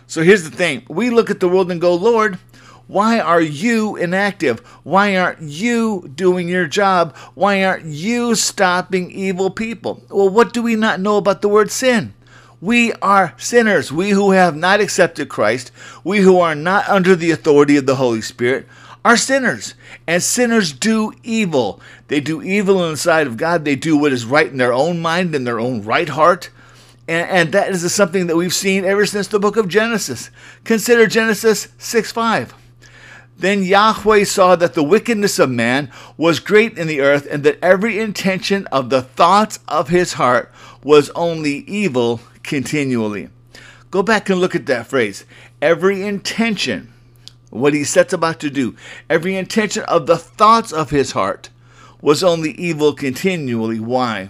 So 0.08 0.24
here's 0.24 0.50
the 0.50 0.56
thing 0.56 0.86
we 0.90 1.10
look 1.10 1.30
at 1.30 1.40
the 1.40 1.50
world 1.50 1.70
and 1.70 1.80
go, 1.80 1.94
Lord, 1.94 2.40
why 2.88 3.20
are 3.20 3.42
you 3.42 3.98
inactive? 3.98 4.60
Why 4.84 5.18
aren't 5.18 5.42
you 5.42 6.10
doing 6.16 6.48
your 6.48 6.68
job? 6.68 7.16
Why 7.36 7.64
aren't 7.64 7.86
you 7.86 8.34
stopping 8.34 9.12
evil 9.12 9.50
people? 9.50 10.04
Well, 10.10 10.30
what 10.30 10.54
do 10.54 10.62
we 10.64 10.78
not 10.78 11.02
know 11.02 11.18
about 11.18 11.42
the 11.42 11.50
word 11.50 11.70
sin? 11.70 12.14
We 12.62 12.94
are 12.94 13.34
sinners. 13.38 13.92
We 13.92 14.12
who 14.12 14.32
have 14.32 14.56
not 14.56 14.80
accepted 14.80 15.30
Christ, 15.30 15.72
we 16.04 16.20
who 16.20 16.40
are 16.40 16.56
not 16.56 16.88
under 16.88 17.16
the 17.16 17.32
authority 17.32 17.76
of 17.76 17.86
the 17.86 17.98
Holy 17.98 18.22
Spirit, 18.22 18.68
are 19.06 19.18
sinners, 19.18 19.76
and 20.08 20.24
sinners 20.24 20.74
do 20.74 21.14
evil. 21.24 21.80
They 22.08 22.20
do 22.20 22.42
evil 22.42 22.84
in 22.86 22.92
the 22.92 22.98
sight 22.98 23.28
of 23.28 23.38
God. 23.38 23.64
They 23.64 23.76
do 23.76 23.98
what 23.98 24.12
is 24.12 24.26
right 24.26 24.50
in 24.50 24.58
their 24.58 24.74
own 24.74 25.00
mind, 25.02 25.36
in 25.36 25.44
their 25.44 25.60
own 25.60 25.84
right 25.84 26.10
heart. 26.10 26.50
And, 27.08 27.30
and 27.30 27.52
that 27.52 27.70
is 27.70 27.94
something 27.94 28.28
that 28.28 28.36
we've 28.36 28.54
seen 28.54 28.86
ever 28.86 29.06
since 29.06 29.28
the 29.28 29.40
book 29.40 29.56
of 29.56 29.68
Genesis. 29.68 30.30
Consider 30.64 31.06
Genesis 31.06 31.68
6 31.78 32.12
5. 32.12 32.54
Then 33.40 33.64
Yahweh 33.64 34.24
saw 34.24 34.56
that 34.56 34.74
the 34.74 34.84
wickedness 34.84 35.38
of 35.38 35.52
man 35.52 35.92
was 36.18 36.40
great 36.40 36.78
in 36.78 36.88
the 36.88 37.02
earth, 37.02 37.28
and 37.30 37.44
that 37.44 37.60
every 37.62 38.00
intention 38.00 38.66
of 38.68 38.90
the 38.90 39.04
thoughts 39.04 39.60
of 39.68 39.90
his 39.90 40.14
heart 40.14 40.52
was 40.84 41.12
only 41.12 41.60
evil 41.68 42.20
continually. 42.42 43.30
Go 43.92 44.02
back 44.02 44.30
and 44.30 44.40
look 44.40 44.56
at 44.56 44.66
that 44.66 44.88
phrase. 44.88 45.24
Every 45.62 46.02
intention, 46.02 46.92
what 47.52 47.74
he 47.74 47.84
sets 47.84 48.12
about 48.12 48.40
to 48.40 48.50
do, 48.50 48.76
every 49.10 49.36
intention 49.36 49.84
of 49.84 50.08
the 50.08 50.18
thoughts 50.18 50.74
of 50.74 50.90
his 50.90 51.12
heart 51.12 51.50
was 52.02 52.24
only 52.24 52.52
evil 52.52 52.94
continually. 52.94 53.80
Why? 53.80 54.30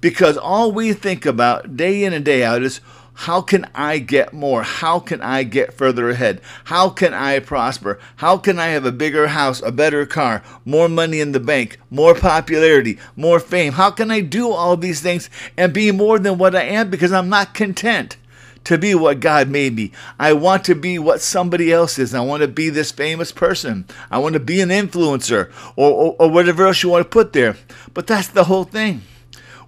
Because 0.00 0.36
all 0.36 0.72
we 0.72 0.92
think 0.92 1.26
about 1.26 1.76
day 1.76 2.04
in 2.04 2.12
and 2.12 2.24
day 2.24 2.44
out 2.44 2.62
is 2.62 2.80
how 3.22 3.40
can 3.40 3.66
I 3.74 3.98
get 3.98 4.32
more? 4.32 4.62
How 4.62 5.00
can 5.00 5.20
I 5.20 5.42
get 5.42 5.74
further 5.74 6.08
ahead? 6.08 6.40
How 6.66 6.88
can 6.88 7.12
I 7.12 7.40
prosper? 7.40 7.98
How 8.14 8.38
can 8.38 8.60
I 8.60 8.68
have 8.68 8.84
a 8.84 8.92
bigger 8.92 9.26
house, 9.26 9.60
a 9.60 9.72
better 9.72 10.06
car, 10.06 10.40
more 10.64 10.88
money 10.88 11.18
in 11.18 11.32
the 11.32 11.40
bank, 11.40 11.80
more 11.90 12.14
popularity, 12.14 12.96
more 13.16 13.40
fame? 13.40 13.72
How 13.72 13.90
can 13.90 14.12
I 14.12 14.20
do 14.20 14.52
all 14.52 14.76
these 14.76 15.00
things 15.00 15.28
and 15.56 15.72
be 15.72 15.90
more 15.90 16.20
than 16.20 16.38
what 16.38 16.54
I 16.54 16.62
am 16.62 16.90
because 16.90 17.10
I'm 17.10 17.28
not 17.28 17.54
content? 17.54 18.16
to 18.64 18.76
be 18.76 18.94
what 18.94 19.20
God 19.20 19.48
made 19.48 19.74
me. 19.74 19.92
I 20.18 20.34
want 20.34 20.64
to 20.64 20.74
be 20.74 20.98
what 20.98 21.22
somebody 21.22 21.72
else 21.72 21.98
is. 21.98 22.12
I 22.12 22.20
want 22.20 22.42
to 22.42 22.48
be 22.48 22.68
this 22.68 22.92
famous 22.92 23.32
person. 23.32 23.86
I 24.10 24.18
want 24.18 24.34
to 24.34 24.40
be 24.40 24.60
an 24.60 24.68
influencer 24.68 25.50
or, 25.74 25.90
or, 25.90 26.16
or, 26.18 26.30
whatever 26.30 26.66
else 26.66 26.82
you 26.82 26.90
want 26.90 27.04
to 27.04 27.08
put 27.08 27.32
there. 27.32 27.56
But 27.94 28.06
that's 28.06 28.28
the 28.28 28.44
whole 28.44 28.64
thing. 28.64 29.02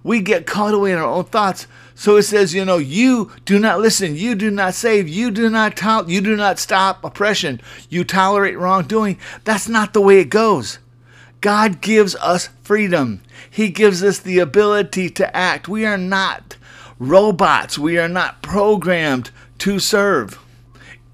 We 0.03 0.21
get 0.21 0.45
caught 0.45 0.75
away 0.75 0.91
in 0.91 0.99
our 0.99 1.05
own 1.05 1.23
thoughts. 1.23 1.65
So 2.01 2.15
it 2.15 2.23
says, 2.23 2.55
you 2.55 2.65
know, 2.65 2.79
you 2.79 3.29
do 3.45 3.59
not 3.59 3.79
listen, 3.79 4.15
you 4.15 4.33
do 4.33 4.49
not 4.49 4.73
save, 4.73 5.07
you 5.07 5.29
do 5.29 5.51
not 5.51 5.77
to- 5.77 6.05
you 6.07 6.19
do 6.19 6.35
not 6.35 6.57
stop 6.57 7.05
oppression, 7.05 7.61
you 7.89 8.03
tolerate 8.03 8.57
wrongdoing. 8.57 9.19
That's 9.43 9.69
not 9.69 9.93
the 9.93 10.01
way 10.01 10.17
it 10.19 10.31
goes. 10.31 10.79
God 11.41 11.79
gives 11.79 12.15
us 12.15 12.49
freedom. 12.63 13.21
He 13.47 13.69
gives 13.69 14.01
us 14.01 14.17
the 14.17 14.39
ability 14.39 15.11
to 15.11 15.37
act. 15.37 15.67
We 15.67 15.85
are 15.85 15.95
not 15.95 16.55
robots. 16.97 17.77
We 17.77 17.99
are 17.99 18.09
not 18.09 18.41
programmed 18.41 19.29
to 19.59 19.77
serve. 19.77 20.39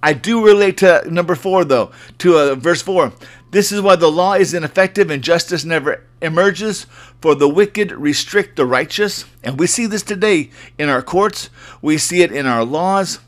I 0.01 0.13
do 0.13 0.46
relate 0.46 0.77
to 0.77 1.03
number 1.12 1.36
four, 1.36 1.65
though, 1.65 1.91
to 2.20 2.38
uh, 2.38 2.56
verse 2.56 2.82
four. 2.82 3.12
This 3.51 3.74
is 3.74 3.82
why 3.82 3.98
the 3.98 4.10
law 4.10 4.36
is 4.36 4.53
ineffective 4.53 5.12
and 5.12 5.22
justice 5.22 5.65
never 5.65 6.07
emerges, 6.21 6.86
for 7.21 7.36
the 7.36 7.50
wicked 7.50 7.91
restrict 7.91 8.55
the 8.55 8.65
righteous. 8.65 9.25
And 9.43 9.59
we 9.59 9.67
see 9.67 9.86
this 9.86 10.03
today 10.03 10.51
in 10.77 10.89
our 10.89 11.01
courts, 11.01 11.50
we 11.81 11.97
see 11.97 12.21
it 12.21 12.31
in 12.31 12.45
our 12.45 12.63
laws. 12.63 13.19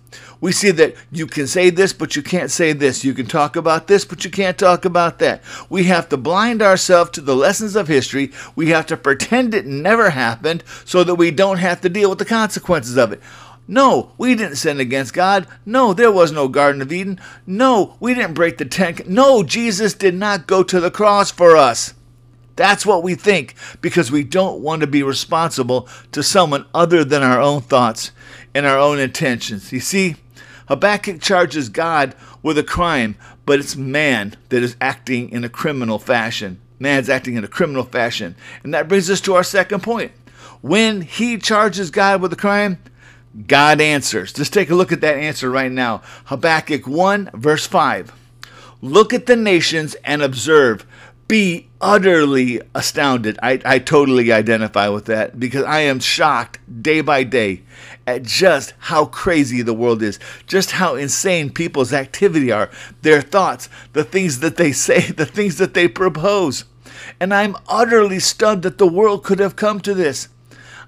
We 0.41 0.53
see 0.53 0.71
that 0.71 0.95
you 1.11 1.27
can 1.27 1.47
say 1.47 1.69
this, 1.69 1.91
but 1.91 2.15
you 2.15 2.23
can't 2.23 2.49
say 2.49 2.71
this. 2.71 3.03
You 3.03 3.13
can 3.13 3.25
talk 3.25 3.55
about 3.55 3.87
this, 3.87 4.05
but 4.05 4.23
you 4.23 4.31
can't 4.31 4.57
talk 4.57 4.85
about 4.85 5.19
that. 5.19 5.43
We 5.69 5.83
have 5.85 6.07
to 6.09 6.17
blind 6.17 6.61
ourselves 6.61 7.11
to 7.11 7.21
the 7.21 7.35
lessons 7.35 7.75
of 7.75 7.89
history. 7.89 8.31
We 8.55 8.69
have 8.69 8.85
to 8.87 8.97
pretend 8.97 9.53
it 9.53 9.65
never 9.65 10.11
happened 10.11 10.63
so 10.85 11.03
that 11.03 11.15
we 11.15 11.31
don't 11.31 11.57
have 11.57 11.81
to 11.81 11.89
deal 11.89 12.09
with 12.09 12.19
the 12.19 12.25
consequences 12.25 12.97
of 12.97 13.11
it. 13.11 13.21
No, 13.67 14.13
we 14.17 14.33
didn't 14.33 14.55
sin 14.55 14.79
against 14.79 15.13
God. 15.13 15.45
No, 15.63 15.93
there 15.93 16.11
was 16.11 16.31
no 16.31 16.47
Garden 16.47 16.81
of 16.81 16.91
Eden. 16.91 17.19
No, 17.45 17.97
we 17.99 18.15
didn't 18.15 18.33
break 18.33 18.57
the 18.57 18.65
Ten. 18.65 18.95
No, 19.05 19.43
Jesus 19.43 19.93
did 19.93 20.15
not 20.15 20.47
go 20.47 20.63
to 20.63 20.79
the 20.79 20.89
cross 20.89 21.29
for 21.29 21.55
us. 21.55 21.93
That's 22.59 22.85
what 22.85 23.03
we 23.03 23.15
think 23.15 23.55
because 23.79 24.11
we 24.11 24.25
don't 24.25 24.59
want 24.59 24.81
to 24.81 24.87
be 24.87 25.01
responsible 25.01 25.87
to 26.11 26.21
someone 26.21 26.65
other 26.73 27.05
than 27.05 27.23
our 27.23 27.39
own 27.39 27.61
thoughts 27.61 28.11
and 28.53 28.65
our 28.65 28.77
own 28.77 28.99
intentions. 28.99 29.71
You 29.71 29.79
see, 29.79 30.17
Habakkuk 30.67 31.21
charges 31.21 31.69
God 31.69 32.15
with 32.43 32.57
a 32.57 32.63
crime, 32.63 33.15
but 33.45 33.59
it's 33.59 33.77
man 33.77 34.35
that 34.49 34.61
is 34.61 34.75
acting 34.81 35.29
in 35.29 35.45
a 35.45 35.49
criminal 35.49 35.99
fashion. 35.99 36.59
Man's 36.79 37.07
acting 37.07 37.35
in 37.35 37.45
a 37.45 37.47
criminal 37.47 37.85
fashion. 37.85 38.35
And 38.61 38.73
that 38.73 38.89
brings 38.89 39.09
us 39.09 39.21
to 39.21 39.35
our 39.35 39.43
second 39.45 39.81
point. 39.81 40.11
When 40.59 40.99
he 40.99 41.37
charges 41.37 41.91
God 41.91 42.21
with 42.21 42.33
a 42.33 42.35
crime, 42.35 42.77
God 43.47 43.79
answers. 43.79 44.33
Just 44.33 44.51
take 44.51 44.69
a 44.69 44.75
look 44.75 44.91
at 44.91 44.99
that 44.99 45.15
answer 45.15 45.49
right 45.49 45.71
now. 45.71 46.01
Habakkuk 46.25 46.85
1, 46.85 47.29
verse 47.35 47.65
5. 47.65 48.11
Look 48.81 49.13
at 49.13 49.27
the 49.27 49.37
nations 49.37 49.95
and 50.03 50.21
observe. 50.21 50.85
Be 51.29 51.67
utterly 51.79 52.59
astounded. 52.73 53.37
I, 53.43 53.61
I 53.63 53.77
totally 53.77 54.31
identify 54.31 54.89
with 54.89 55.05
that 55.05 55.39
because 55.39 55.63
I 55.63 55.81
am 55.81 55.99
shocked 55.99 56.59
day 56.81 57.01
by 57.01 57.21
day 57.23 57.61
at 58.07 58.23
just 58.23 58.73
how 58.79 59.05
crazy 59.05 59.61
the 59.61 59.75
world 59.75 60.01
is, 60.01 60.17
just 60.47 60.71
how 60.71 60.95
insane 60.95 61.51
people's 61.51 61.93
activity 61.93 62.51
are, 62.51 62.71
their 63.03 63.21
thoughts, 63.21 63.69
the 63.93 64.03
things 64.03 64.39
that 64.39 64.57
they 64.57 64.71
say, 64.71 65.11
the 65.11 65.25
things 65.27 65.59
that 65.59 65.75
they 65.75 65.87
propose. 65.87 66.65
And 67.19 67.31
I'm 67.31 67.55
utterly 67.67 68.17
stunned 68.17 68.63
that 68.63 68.79
the 68.79 68.87
world 68.87 69.23
could 69.23 69.37
have 69.37 69.55
come 69.55 69.81
to 69.81 69.93
this. 69.93 70.29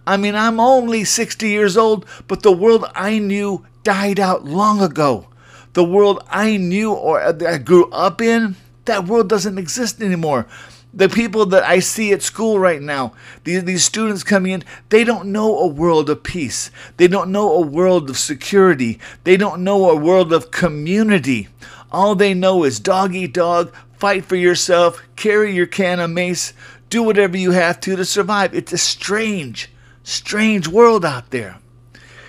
I 0.08 0.18
mean, 0.18 0.34
I'm 0.34 0.60
only 0.60 1.04
60 1.04 1.48
years 1.48 1.78
old, 1.78 2.08
but 2.28 2.42
the 2.42 2.52
world 2.52 2.86
I 2.96 3.20
knew 3.20 3.64
died 3.84 4.20
out 4.20 4.44
long 4.46 4.82
ago. 4.82 5.28
The 5.74 5.84
world 5.84 6.24
I 6.32 6.58
knew 6.58 6.92
or 6.94 7.22
I 7.22 7.60
grew 7.60 7.92
up 7.92 8.22
in, 8.22 8.56
that 8.86 9.06
world 9.06 9.30
doesn't 9.30 9.58
exist 9.58 10.02
anymore. 10.02 10.48
The 10.94 11.08
people 11.08 11.46
that 11.48 11.64
I 11.64 11.80
see 11.80 12.12
at 12.12 12.22
school 12.22 12.60
right 12.60 12.82
now, 12.82 13.14
these, 13.46 13.64
these 13.64 13.86
students 13.86 14.24
coming 14.24 14.52
in, 14.52 14.64
they 14.90 15.06
don't 15.06 15.32
know 15.32 15.58
a 15.60 15.68
world 15.68 16.10
of 16.10 16.24
peace. 16.24 16.70
They 16.98 17.08
don't 17.08 17.32
know 17.32 17.54
a 17.54 17.62
world 17.62 18.10
of 18.10 18.18
security. 18.18 19.00
They 19.24 19.38
don't 19.38 19.64
know 19.64 19.90
a 19.90 19.96
world 19.96 20.34
of 20.34 20.52
community. 20.52 21.48
All 21.92 22.16
they 22.16 22.34
know 22.34 22.66
is 22.66 22.80
dog 22.80 23.16
eat 23.16 23.34
dog, 23.34 23.74
fight 23.98 24.26
for 24.26 24.36
yourself, 24.36 25.02
carry 25.16 25.54
your 25.54 25.66
can 25.66 26.00
of 26.00 26.10
mace, 26.10 26.54
do 26.90 27.04
whatever 27.04 27.38
you 27.38 27.52
have 27.52 27.80
to 27.82 27.96
to 27.96 28.04
survive. 28.04 28.54
It's 28.54 28.74
a 28.74 28.78
strange, 28.78 29.72
strange 30.04 30.68
world 30.68 31.06
out 31.06 31.30
there. 31.30 31.60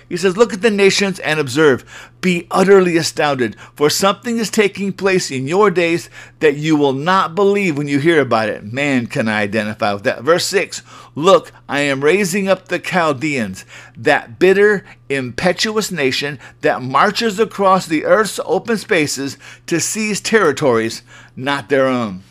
He 0.07 0.17
says, 0.17 0.37
Look 0.37 0.53
at 0.53 0.61
the 0.61 0.71
nations 0.71 1.19
and 1.19 1.39
observe. 1.39 2.11
Be 2.21 2.47
utterly 2.51 2.97
astounded, 2.97 3.57
for 3.75 3.89
something 3.89 4.37
is 4.37 4.49
taking 4.49 4.93
place 4.93 5.29
in 5.29 5.47
your 5.47 5.69
days 5.69 6.09
that 6.39 6.55
you 6.55 6.75
will 6.75 6.93
not 6.93 7.35
believe 7.35 7.77
when 7.77 7.87
you 7.87 7.99
hear 7.99 8.21
about 8.21 8.49
it. 8.49 8.71
Man, 8.71 9.07
can 9.07 9.27
I 9.27 9.41
identify 9.41 9.93
with 9.93 10.03
that. 10.03 10.23
Verse 10.23 10.45
6 10.45 10.81
Look, 11.15 11.51
I 11.67 11.81
am 11.81 12.03
raising 12.03 12.47
up 12.47 12.67
the 12.67 12.79
Chaldeans, 12.79 13.65
that 13.97 14.39
bitter, 14.39 14.85
impetuous 15.09 15.91
nation 15.91 16.39
that 16.61 16.81
marches 16.81 17.39
across 17.39 17.85
the 17.85 18.05
earth's 18.05 18.39
open 18.45 18.77
spaces 18.77 19.37
to 19.67 19.79
seize 19.79 20.21
territories 20.21 21.03
not 21.35 21.69
their 21.69 21.87
own. 21.87 22.23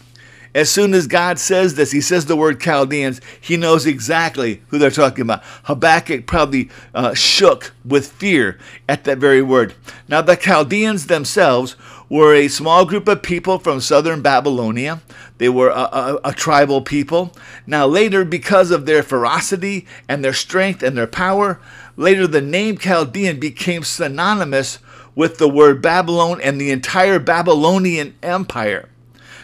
As 0.55 0.71
soon 0.71 0.93
as 0.93 1.07
God 1.07 1.39
says 1.39 1.75
this, 1.75 1.93
he 1.93 2.03
says 2.03 2.27
the 2.27 2.37
word 2.37 2.61
Chaldeans, 2.61 3.23
he 3.41 3.57
knows 3.57 3.87
exactly 3.87 4.63
who 4.69 4.79
they're 4.79 4.91
talking 4.91 5.23
about. 5.23 5.43
Habakkuk 5.65 6.27
probably 6.27 6.69
uh, 6.95 7.15
shook 7.15 7.73
with 7.85 8.13
fear 8.13 8.59
at 8.87 9.05
that 9.05 9.17
very 9.17 9.41
word. 9.41 9.75
Now, 10.09 10.21
the 10.21 10.37
Chaldeans 10.37 11.07
themselves 11.07 11.77
were 12.11 12.35
a 12.35 12.49
small 12.49 12.85
group 12.85 13.09
of 13.09 13.23
people 13.23 13.59
from 13.59 13.81
southern 13.81 14.21
Babylonia. 14.21 15.01
They 15.39 15.49
were 15.49 15.71
a, 15.71 15.89
a, 15.91 16.21
a, 16.25 16.33
tribal 16.35 16.83
people. 16.83 17.33
Now, 17.67 17.87
later, 17.87 18.23
because 18.23 18.71
of 18.71 18.85
their 18.85 19.03
ferocity 19.03 19.87
and 20.07 20.23
their 20.23 20.35
strength 20.35 20.83
and 20.83 20.95
their 20.95 21.07
power, 21.07 21.59
later 21.97 22.27
the 22.27 22.43
name 22.43 22.77
Chaldean 22.77 23.41
became 23.41 23.85
synonymous 23.85 24.79
with 25.15 25.39
the 25.39 25.49
word 25.49 25.81
Babylon 25.81 26.39
and 26.43 26.61
the 26.61 26.71
entire 26.71 27.19
Babylonian 27.19 28.15
Empire. 28.23 28.91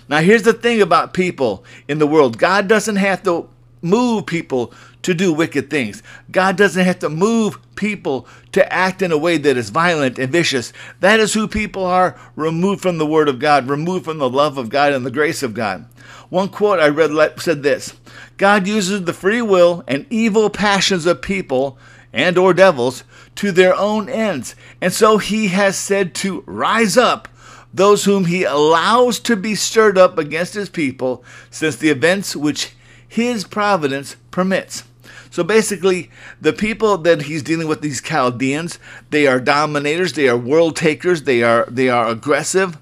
Now, 0.08 0.20
here's 0.20 0.42
the 0.42 0.52
thing 0.52 0.80
about 0.80 1.14
people 1.14 1.64
in 1.86 1.98
the 1.98 2.06
world 2.06 2.38
God 2.38 2.68
doesn't 2.68 2.96
have 2.96 3.22
to 3.24 3.48
move 3.82 4.26
people 4.26 4.72
to 5.02 5.14
do 5.14 5.32
wicked 5.32 5.70
things. 5.70 6.02
God 6.30 6.56
doesn't 6.56 6.84
have 6.84 6.98
to 7.00 7.08
move 7.08 7.58
people 7.76 8.26
to 8.52 8.72
act 8.72 9.02
in 9.02 9.12
a 9.12 9.18
way 9.18 9.38
that 9.38 9.56
is 9.56 9.70
violent 9.70 10.18
and 10.18 10.32
vicious. 10.32 10.72
That 11.00 11.20
is 11.20 11.34
who 11.34 11.46
people 11.46 11.84
are 11.84 12.18
removed 12.34 12.82
from 12.82 12.98
the 12.98 13.06
Word 13.06 13.28
of 13.28 13.38
God, 13.38 13.68
removed 13.68 14.04
from 14.04 14.18
the 14.18 14.28
love 14.28 14.58
of 14.58 14.68
God 14.68 14.92
and 14.92 15.06
the 15.06 15.10
grace 15.10 15.42
of 15.42 15.54
God. 15.54 15.86
One 16.28 16.48
quote 16.48 16.80
I 16.80 16.88
read 16.88 17.12
said 17.40 17.62
this 17.62 17.94
God 18.36 18.66
uses 18.66 19.04
the 19.04 19.12
free 19.12 19.42
will 19.42 19.84
and 19.86 20.06
evil 20.10 20.50
passions 20.50 21.06
of 21.06 21.22
people 21.22 21.78
and 22.12 22.36
or 22.36 22.54
devils 22.54 23.04
to 23.36 23.52
their 23.52 23.74
own 23.74 24.08
ends. 24.08 24.54
And 24.80 24.92
so 24.92 25.18
he 25.18 25.48
has 25.48 25.78
said 25.78 26.14
to 26.16 26.42
rise 26.46 26.96
up 26.96 27.28
those 27.72 28.04
whom 28.04 28.26
he 28.26 28.44
allows 28.44 29.18
to 29.20 29.36
be 29.36 29.54
stirred 29.54 29.98
up 29.98 30.18
against 30.18 30.54
his 30.54 30.68
people, 30.68 31.24
since 31.50 31.76
the 31.76 31.90
events 31.90 32.34
which 32.34 32.74
his 33.06 33.44
providence 33.44 34.16
permits. 34.30 34.84
So 35.30 35.44
basically, 35.44 36.10
the 36.40 36.52
people 36.52 36.96
that 36.98 37.22
he's 37.22 37.42
dealing 37.42 37.68
with, 37.68 37.82
these 37.82 38.00
Chaldeans, 38.00 38.78
they 39.10 39.26
are 39.26 39.40
dominators, 39.40 40.14
they 40.14 40.28
are 40.28 40.36
world 40.36 40.76
takers, 40.76 41.24
they 41.24 41.42
are 41.42 41.66
they 41.68 41.88
are 41.88 42.08
aggressive, 42.08 42.78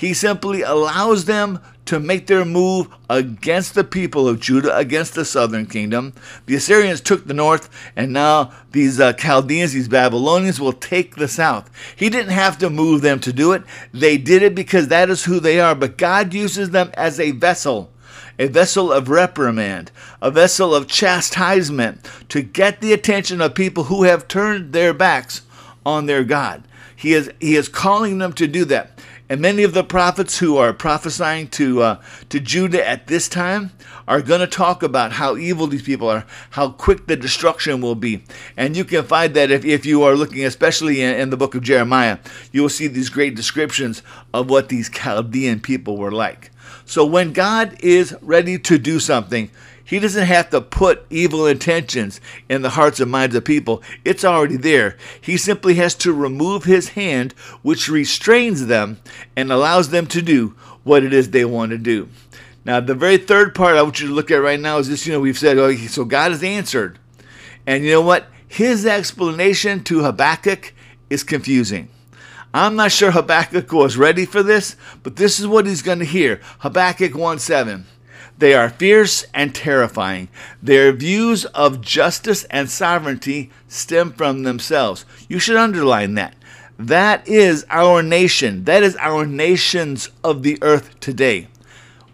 He 0.00 0.14
simply 0.14 0.62
allows 0.62 1.26
them 1.26 1.60
to 1.84 2.00
make 2.00 2.26
their 2.26 2.46
move 2.46 2.88
against 3.10 3.74
the 3.74 3.84
people 3.84 4.26
of 4.26 4.40
Judah, 4.40 4.74
against 4.74 5.14
the 5.14 5.26
southern 5.26 5.66
kingdom. 5.66 6.14
The 6.46 6.54
Assyrians 6.54 7.02
took 7.02 7.26
the 7.26 7.34
north, 7.34 7.68
and 7.94 8.10
now 8.10 8.50
these 8.72 8.98
uh, 8.98 9.12
Chaldeans, 9.12 9.74
these 9.74 9.88
Babylonians, 9.88 10.58
will 10.58 10.72
take 10.72 11.16
the 11.16 11.28
south. 11.28 11.68
He 11.94 12.08
didn't 12.08 12.32
have 12.32 12.56
to 12.60 12.70
move 12.70 13.02
them 13.02 13.20
to 13.20 13.30
do 13.30 13.52
it, 13.52 13.62
they 13.92 14.16
did 14.16 14.42
it 14.42 14.54
because 14.54 14.88
that 14.88 15.10
is 15.10 15.24
who 15.24 15.38
they 15.38 15.60
are. 15.60 15.74
But 15.74 15.98
God 15.98 16.32
uses 16.32 16.70
them 16.70 16.90
as 16.94 17.20
a 17.20 17.32
vessel 17.32 17.92
a 18.38 18.46
vessel 18.46 18.90
of 18.90 19.10
reprimand, 19.10 19.92
a 20.22 20.30
vessel 20.30 20.74
of 20.74 20.88
chastisement 20.88 22.08
to 22.30 22.40
get 22.40 22.80
the 22.80 22.94
attention 22.94 23.42
of 23.42 23.54
people 23.54 23.84
who 23.84 24.04
have 24.04 24.26
turned 24.28 24.72
their 24.72 24.94
backs 24.94 25.42
on 25.84 26.06
their 26.06 26.24
God. 26.24 26.62
He 26.96 27.12
is, 27.12 27.30
he 27.38 27.54
is 27.54 27.68
calling 27.68 28.16
them 28.16 28.32
to 28.34 28.46
do 28.46 28.64
that. 28.66 28.98
And 29.30 29.40
many 29.40 29.62
of 29.62 29.74
the 29.74 29.84
prophets 29.84 30.40
who 30.40 30.56
are 30.56 30.72
prophesying 30.72 31.46
to 31.50 31.82
uh, 31.82 32.02
to 32.30 32.40
Judah 32.40 32.86
at 32.86 33.06
this 33.06 33.28
time 33.28 33.70
are 34.08 34.22
going 34.22 34.40
to 34.40 34.46
talk 34.48 34.82
about 34.82 35.12
how 35.12 35.36
evil 35.36 35.68
these 35.68 35.84
people 35.84 36.08
are, 36.08 36.26
how 36.50 36.70
quick 36.70 37.06
the 37.06 37.14
destruction 37.14 37.80
will 37.80 37.94
be. 37.94 38.24
And 38.56 38.76
you 38.76 38.84
can 38.84 39.04
find 39.04 39.32
that 39.34 39.52
if, 39.52 39.64
if 39.64 39.86
you 39.86 40.02
are 40.02 40.16
looking, 40.16 40.44
especially 40.44 41.00
in, 41.00 41.14
in 41.14 41.30
the 41.30 41.36
book 41.36 41.54
of 41.54 41.62
Jeremiah, 41.62 42.18
you 42.50 42.62
will 42.62 42.68
see 42.68 42.88
these 42.88 43.08
great 43.08 43.36
descriptions 43.36 44.02
of 44.34 44.50
what 44.50 44.68
these 44.68 44.90
Chaldean 44.90 45.60
people 45.60 45.96
were 45.96 46.10
like. 46.10 46.50
So 46.84 47.06
when 47.06 47.32
God 47.32 47.76
is 47.84 48.16
ready 48.20 48.58
to 48.58 48.78
do 48.78 48.98
something, 48.98 49.48
he 49.90 49.98
doesn't 49.98 50.26
have 50.26 50.50
to 50.50 50.60
put 50.60 51.04
evil 51.10 51.48
intentions 51.48 52.20
in 52.48 52.62
the 52.62 52.70
hearts 52.70 53.00
and 53.00 53.10
minds 53.10 53.34
of 53.34 53.44
people. 53.44 53.82
It's 54.04 54.24
already 54.24 54.56
there. 54.56 54.96
He 55.20 55.36
simply 55.36 55.74
has 55.74 55.96
to 55.96 56.12
remove 56.12 56.62
his 56.62 56.90
hand, 56.90 57.32
which 57.62 57.88
restrains 57.88 58.66
them 58.66 59.00
and 59.34 59.50
allows 59.50 59.88
them 59.90 60.06
to 60.06 60.22
do 60.22 60.54
what 60.84 61.02
it 61.02 61.12
is 61.12 61.30
they 61.30 61.44
want 61.44 61.72
to 61.72 61.78
do. 61.78 62.08
Now, 62.64 62.78
the 62.78 62.94
very 62.94 63.16
third 63.18 63.52
part 63.52 63.74
I 63.74 63.82
want 63.82 63.98
you 63.98 64.06
to 64.06 64.14
look 64.14 64.30
at 64.30 64.36
right 64.36 64.60
now 64.60 64.78
is 64.78 64.88
this 64.88 65.08
you 65.08 65.12
know, 65.12 65.18
we've 65.18 65.36
said, 65.36 65.58
oh, 65.58 65.74
so 65.74 66.04
God 66.04 66.30
has 66.30 66.44
answered. 66.44 67.00
And 67.66 67.82
you 67.82 67.90
know 67.90 68.00
what? 68.00 68.28
His 68.46 68.86
explanation 68.86 69.82
to 69.84 70.04
Habakkuk 70.04 70.72
is 71.08 71.24
confusing. 71.24 71.88
I'm 72.54 72.76
not 72.76 72.92
sure 72.92 73.10
Habakkuk 73.10 73.72
was 73.72 73.96
ready 73.96 74.24
for 74.24 74.44
this, 74.44 74.76
but 75.02 75.16
this 75.16 75.40
is 75.40 75.48
what 75.48 75.66
he's 75.66 75.82
going 75.82 75.98
to 75.98 76.04
hear. 76.04 76.40
Habakkuk 76.60 77.16
1 77.16 77.40
7. 77.40 77.86
They 78.40 78.54
are 78.54 78.70
fierce 78.70 79.26
and 79.34 79.54
terrifying. 79.54 80.28
Their 80.62 80.92
views 80.92 81.44
of 81.44 81.82
justice 81.82 82.44
and 82.44 82.70
sovereignty 82.70 83.50
stem 83.68 84.12
from 84.14 84.44
themselves. 84.44 85.04
You 85.28 85.38
should 85.38 85.56
underline 85.56 86.14
that. 86.14 86.34
That 86.78 87.28
is 87.28 87.66
our 87.68 88.02
nation. 88.02 88.64
That 88.64 88.82
is 88.82 88.96
our 88.96 89.26
nations 89.26 90.08
of 90.24 90.42
the 90.42 90.56
earth 90.62 90.98
today. 91.00 91.48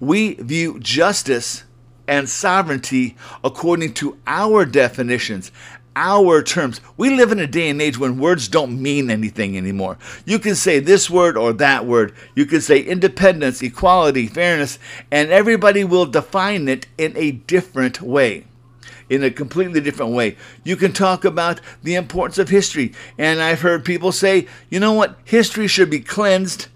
We 0.00 0.34
view 0.34 0.80
justice 0.80 1.62
and 2.08 2.28
sovereignty 2.28 3.16
according 3.44 3.94
to 3.94 4.18
our 4.26 4.64
definitions, 4.64 5.52
our 5.96 6.42
terms. 6.42 6.80
We 6.98 7.10
live 7.10 7.32
in 7.32 7.40
a 7.40 7.46
day 7.46 7.70
and 7.70 7.80
age 7.80 7.98
when 7.98 8.20
words 8.20 8.46
don't 8.46 8.80
mean 8.80 9.10
anything 9.10 9.56
anymore. 9.56 9.96
You 10.26 10.38
can 10.38 10.54
say 10.54 10.78
this 10.78 11.08
word 11.08 11.36
or 11.36 11.54
that 11.54 11.86
word. 11.86 12.14
You 12.34 12.44
can 12.44 12.60
say 12.60 12.80
independence, 12.80 13.62
equality, 13.62 14.26
fairness, 14.26 14.78
and 15.10 15.30
everybody 15.30 15.82
will 15.82 16.06
define 16.06 16.68
it 16.68 16.86
in 16.98 17.16
a 17.16 17.32
different 17.32 18.02
way. 18.02 18.44
In 19.08 19.24
a 19.24 19.30
completely 19.30 19.80
different 19.80 20.12
way. 20.12 20.36
You 20.64 20.76
can 20.76 20.92
talk 20.92 21.24
about 21.24 21.60
the 21.82 21.94
importance 21.94 22.38
of 22.38 22.48
history. 22.48 22.92
And 23.16 23.40
I've 23.40 23.62
heard 23.62 23.84
people 23.84 24.12
say, 24.12 24.48
you 24.68 24.80
know 24.80 24.92
what? 24.92 25.16
History 25.24 25.66
should 25.66 25.90
be 25.90 26.00
cleansed 26.00 26.66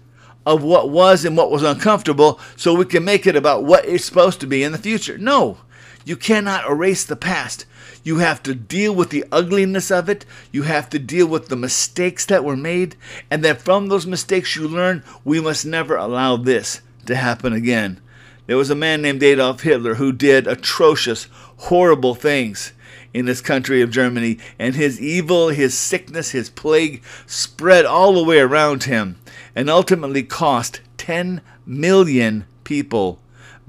of 0.45 0.63
what 0.63 0.89
was 0.89 1.23
and 1.25 1.37
what 1.37 1.51
was 1.51 1.61
uncomfortable 1.61 2.39
so 2.55 2.73
we 2.73 2.85
can 2.85 3.05
make 3.05 3.27
it 3.27 3.35
about 3.35 3.63
what 3.63 3.85
it's 3.85 4.05
supposed 4.05 4.39
to 4.39 4.47
be 4.47 4.63
in 4.63 4.71
the 4.71 4.77
future. 4.77 5.17
No, 5.17 5.57
you 6.05 6.15
cannot 6.15 6.69
erase 6.69 7.03
the 7.05 7.15
past. 7.15 7.65
You 8.03 8.17
have 8.17 8.41
to 8.43 8.55
deal 8.55 8.93
with 8.93 9.09
the 9.09 9.25
ugliness 9.31 9.91
of 9.91 10.09
it. 10.09 10.25
You 10.51 10.63
have 10.63 10.89
to 10.89 10.99
deal 10.99 11.27
with 11.27 11.49
the 11.49 11.55
mistakes 11.55 12.25
that 12.25 12.43
were 12.43 12.57
made. 12.57 12.95
And 13.29 13.43
then 13.43 13.57
from 13.57 13.87
those 13.87 14.07
mistakes, 14.07 14.55
you 14.55 14.67
learn 14.67 15.03
we 15.23 15.39
must 15.39 15.65
never 15.65 15.95
allow 15.95 16.37
this 16.37 16.81
to 17.05 17.15
happen 17.15 17.53
again. 17.53 18.01
There 18.47 18.57
was 18.57 18.69
a 18.69 18.75
man 18.75 19.01
named 19.01 19.23
Adolf 19.23 19.61
Hitler 19.61 19.95
who 19.95 20.11
did 20.11 20.47
atrocious, 20.47 21.27
horrible 21.57 22.15
things 22.15 22.73
in 23.13 23.25
this 23.25 23.41
country 23.41 23.81
of 23.81 23.91
Germany, 23.91 24.39
and 24.57 24.75
his 24.75 24.99
evil, 24.99 25.49
his 25.49 25.77
sickness, 25.77 26.31
his 26.31 26.49
plague 26.49 27.03
spread 27.25 27.85
all 27.85 28.13
the 28.13 28.23
way 28.23 28.39
around 28.39 28.83
him 28.83 29.17
and 29.55 29.69
ultimately 29.69 30.23
cost 30.23 30.81
10 30.97 31.41
million 31.65 32.45
people 32.63 33.20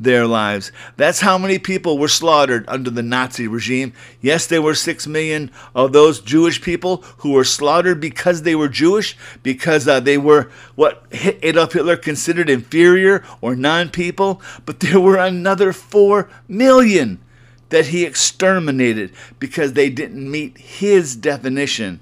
their 0.02 0.26
lives. 0.26 0.72
That's 0.96 1.20
how 1.20 1.38
many 1.38 1.58
people 1.58 1.98
were 1.98 2.08
slaughtered 2.08 2.64
under 2.68 2.90
the 2.90 3.02
Nazi 3.02 3.46
regime. 3.46 3.92
Yes, 4.20 4.46
there 4.46 4.62
were 4.62 4.74
six 4.74 5.06
million 5.06 5.50
of 5.74 5.92
those 5.92 6.20
Jewish 6.20 6.60
people 6.60 6.98
who 7.18 7.32
were 7.32 7.44
slaughtered 7.44 8.00
because 8.00 8.42
they 8.42 8.54
were 8.54 8.68
Jewish, 8.68 9.16
because 9.42 9.86
uh, 9.86 10.00
they 10.00 10.18
were 10.18 10.50
what 10.74 11.04
Adolf 11.12 11.72
Hitler 11.72 11.96
considered 11.96 12.50
inferior 12.50 13.24
or 13.40 13.54
non 13.54 13.88
people, 13.88 14.40
but 14.66 14.80
there 14.80 15.00
were 15.00 15.18
another 15.18 15.72
four 15.72 16.30
million 16.48 17.20
that 17.70 17.86
he 17.86 18.04
exterminated 18.04 19.12
because 19.38 19.72
they 19.72 19.88
didn't 19.88 20.30
meet 20.30 20.58
his 20.58 21.16
definition 21.16 22.00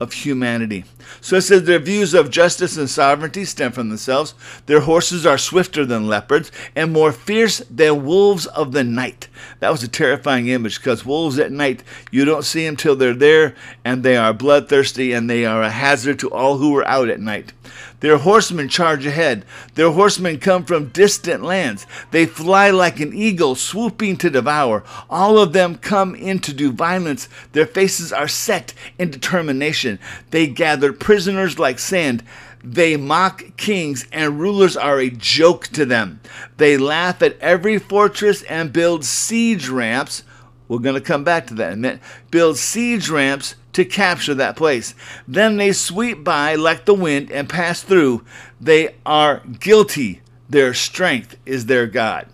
of 0.00 0.12
humanity. 0.12 0.84
So 1.20 1.36
it 1.36 1.42
says 1.42 1.64
their 1.64 1.78
views 1.78 2.14
of 2.14 2.30
justice 2.30 2.76
and 2.76 2.90
sovereignty 2.90 3.44
stem 3.44 3.72
from 3.72 3.88
themselves. 3.88 4.34
Their 4.66 4.80
horses 4.80 5.24
are 5.24 5.38
swifter 5.38 5.84
than 5.84 6.08
leopards 6.08 6.50
and 6.74 6.92
more 6.92 7.12
fierce 7.12 7.58
than 7.70 8.04
wolves 8.04 8.46
of 8.46 8.72
the 8.72 8.84
night. 8.84 9.28
That 9.60 9.70
was 9.70 9.82
a 9.82 9.88
terrifying 9.88 10.48
image 10.48 10.78
because 10.78 11.04
wolves 11.04 11.38
at 11.38 11.52
night, 11.52 11.82
you 12.10 12.24
don't 12.24 12.44
see 12.44 12.64
them 12.64 12.76
till 12.76 12.96
they're 12.96 13.14
there 13.14 13.54
and 13.84 14.02
they 14.02 14.16
are 14.16 14.32
bloodthirsty 14.32 15.12
and 15.12 15.28
they 15.28 15.44
are 15.44 15.62
a 15.62 15.70
hazard 15.70 16.18
to 16.20 16.30
all 16.30 16.58
who 16.58 16.76
are 16.76 16.86
out 16.86 17.08
at 17.08 17.20
night. 17.20 17.52
Their 18.00 18.18
horsemen 18.18 18.68
charge 18.68 19.06
ahead. 19.06 19.46
Their 19.76 19.90
horsemen 19.90 20.38
come 20.38 20.64
from 20.66 20.90
distant 20.90 21.42
lands. 21.42 21.86
They 22.10 22.26
fly 22.26 22.68
like 22.68 23.00
an 23.00 23.14
eagle, 23.14 23.54
swooping 23.54 24.18
to 24.18 24.28
devour. 24.28 24.84
All 25.08 25.38
of 25.38 25.54
them 25.54 25.76
come 25.76 26.14
in 26.14 26.40
to 26.40 26.52
do 26.52 26.70
violence. 26.70 27.30
Their 27.52 27.64
faces 27.64 28.12
are 28.12 28.28
set 28.28 28.74
in 28.98 29.10
determination. 29.10 29.98
They 30.30 30.46
gather 30.46 30.92
prisoners 30.92 31.58
like 31.58 31.78
sand. 31.78 32.22
They 32.66 32.96
mock 32.96 33.58
kings, 33.58 34.06
and 34.10 34.40
rulers 34.40 34.74
are 34.74 34.98
a 34.98 35.10
joke 35.10 35.66
to 35.68 35.84
them. 35.84 36.20
They 36.56 36.78
laugh 36.78 37.20
at 37.20 37.38
every 37.38 37.78
fortress 37.78 38.42
and 38.44 38.72
build 38.72 39.04
siege 39.04 39.68
ramps. 39.68 40.22
We're 40.66 40.78
going 40.78 40.94
to 40.94 41.00
come 41.02 41.24
back 41.24 41.46
to 41.48 41.54
that 41.56 41.72
in 41.72 41.78
a 41.78 41.82
minute. 41.82 42.00
Build 42.30 42.56
siege 42.56 43.10
ramps 43.10 43.54
to 43.74 43.84
capture 43.84 44.34
that 44.34 44.56
place. 44.56 44.94
Then 45.28 45.58
they 45.58 45.72
sweep 45.72 46.24
by 46.24 46.54
like 46.54 46.86
the 46.86 46.94
wind 46.94 47.30
and 47.30 47.50
pass 47.50 47.82
through. 47.82 48.24
They 48.58 48.94
are 49.04 49.42
guilty. 49.60 50.22
Their 50.48 50.72
strength 50.72 51.36
is 51.44 51.66
their 51.66 51.86
God. 51.86 52.28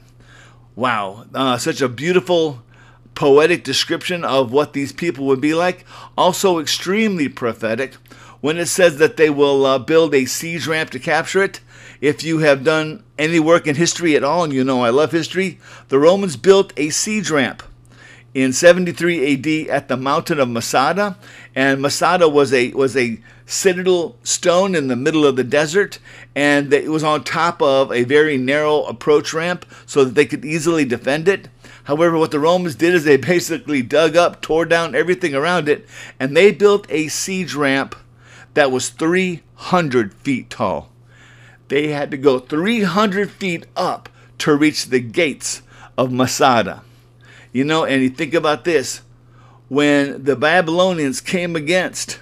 Wow, 0.77 1.25
uh, 1.35 1.59
such 1.59 1.81
a 1.81 1.88
beautiful 1.88 2.62
poetic 3.16 3.64
description 3.64 4.25
of 4.25 4.53
what 4.53 4.75
these 4.75 4.93
people 4.93 5.27
would 5.27 5.40
be 5.40 5.55
like. 5.55 5.85
Also, 6.16 6.61
extremely 6.61 7.29
prophetic 7.29 7.97
when 8.40 8.59
it 8.59 8.66
says 8.66 8.98
that 8.98 9.16
they 9.16 9.31
will 9.31 9.66
uh, 9.66 9.79
build 9.79 10.14
a 10.14 10.24
siege 10.24 10.66
ramp 10.66 10.90
to 10.90 10.98
capture 10.98 11.42
it. 11.42 11.61
If 12.00 12.24
you 12.24 12.38
have 12.38 12.64
done 12.64 13.05
any 13.18 13.38
work 13.38 13.66
in 13.66 13.76
history 13.76 14.16
at 14.16 14.24
all, 14.24 14.44
and 14.44 14.53
you 14.53 14.64
know 14.64 14.83
I 14.83 14.90
love 14.90 15.12
history, 15.12 15.59
the 15.88 15.98
Romans 15.98 16.37
built 16.37 16.72
a 16.76 16.90
siege 16.90 17.31
ramp 17.31 17.62
in 18.33 18.53
73 18.53 19.35
AD 19.35 19.68
at 19.68 19.88
the 19.88 19.96
mountain 19.96 20.38
of 20.38 20.48
Masada, 20.48 21.16
and 21.55 21.83
Masada 21.83 22.29
was 22.29 22.53
a 22.53 22.70
was 22.72 22.96
a 22.96 23.20
citadel 23.44 24.16
stone 24.22 24.74
in 24.74 24.87
the 24.87 24.96
middle 24.96 25.26
of 25.26 25.37
the 25.37 25.44
desert, 25.44 25.98
and 26.35 26.72
it 26.72 26.90
was 26.90 27.03
on 27.03 27.24
top 27.24 27.61
of 27.61 27.92
a 27.92 28.05
very 28.05 28.38
narrow 28.38 28.85
approach 28.85 29.35
ramp 29.35 29.66
so 29.85 30.05
that 30.05 30.14
they 30.14 30.26
could 30.26 30.44
easily 30.44 30.85
defend 30.85 31.29
it. 31.29 31.48
However, 31.85 32.16
what 32.16 32.31
the 32.31 32.38
Romans 32.38 32.76
did 32.76 32.94
is 32.94 33.05
they 33.05 33.16
basically 33.35 33.83
dug 33.83 34.16
up, 34.16 34.40
tore 34.40 34.64
down 34.64 34.94
everything 34.94 35.35
around 35.35 35.68
it, 35.68 35.87
and 36.18 36.37
they 36.37 36.53
built 36.53 36.87
a 36.88 37.09
siege 37.09 37.55
ramp 37.55 37.96
that 38.54 38.70
was 38.70 38.88
300 38.90 40.14
feet 40.14 40.50
tall. 40.50 40.90
They 41.68 41.88
had 41.88 42.10
to 42.10 42.16
go 42.16 42.38
300 42.38 43.30
feet 43.30 43.66
up 43.76 44.08
to 44.38 44.56
reach 44.56 44.86
the 44.86 45.00
gates 45.00 45.62
of 45.96 46.12
Masada. 46.12 46.82
You 47.52 47.64
know, 47.64 47.84
and 47.84 48.02
you 48.02 48.10
think 48.10 48.34
about 48.34 48.64
this 48.64 49.02
when 49.68 50.24
the 50.24 50.34
Babylonians 50.34 51.20
came 51.20 51.54
against 51.54 52.18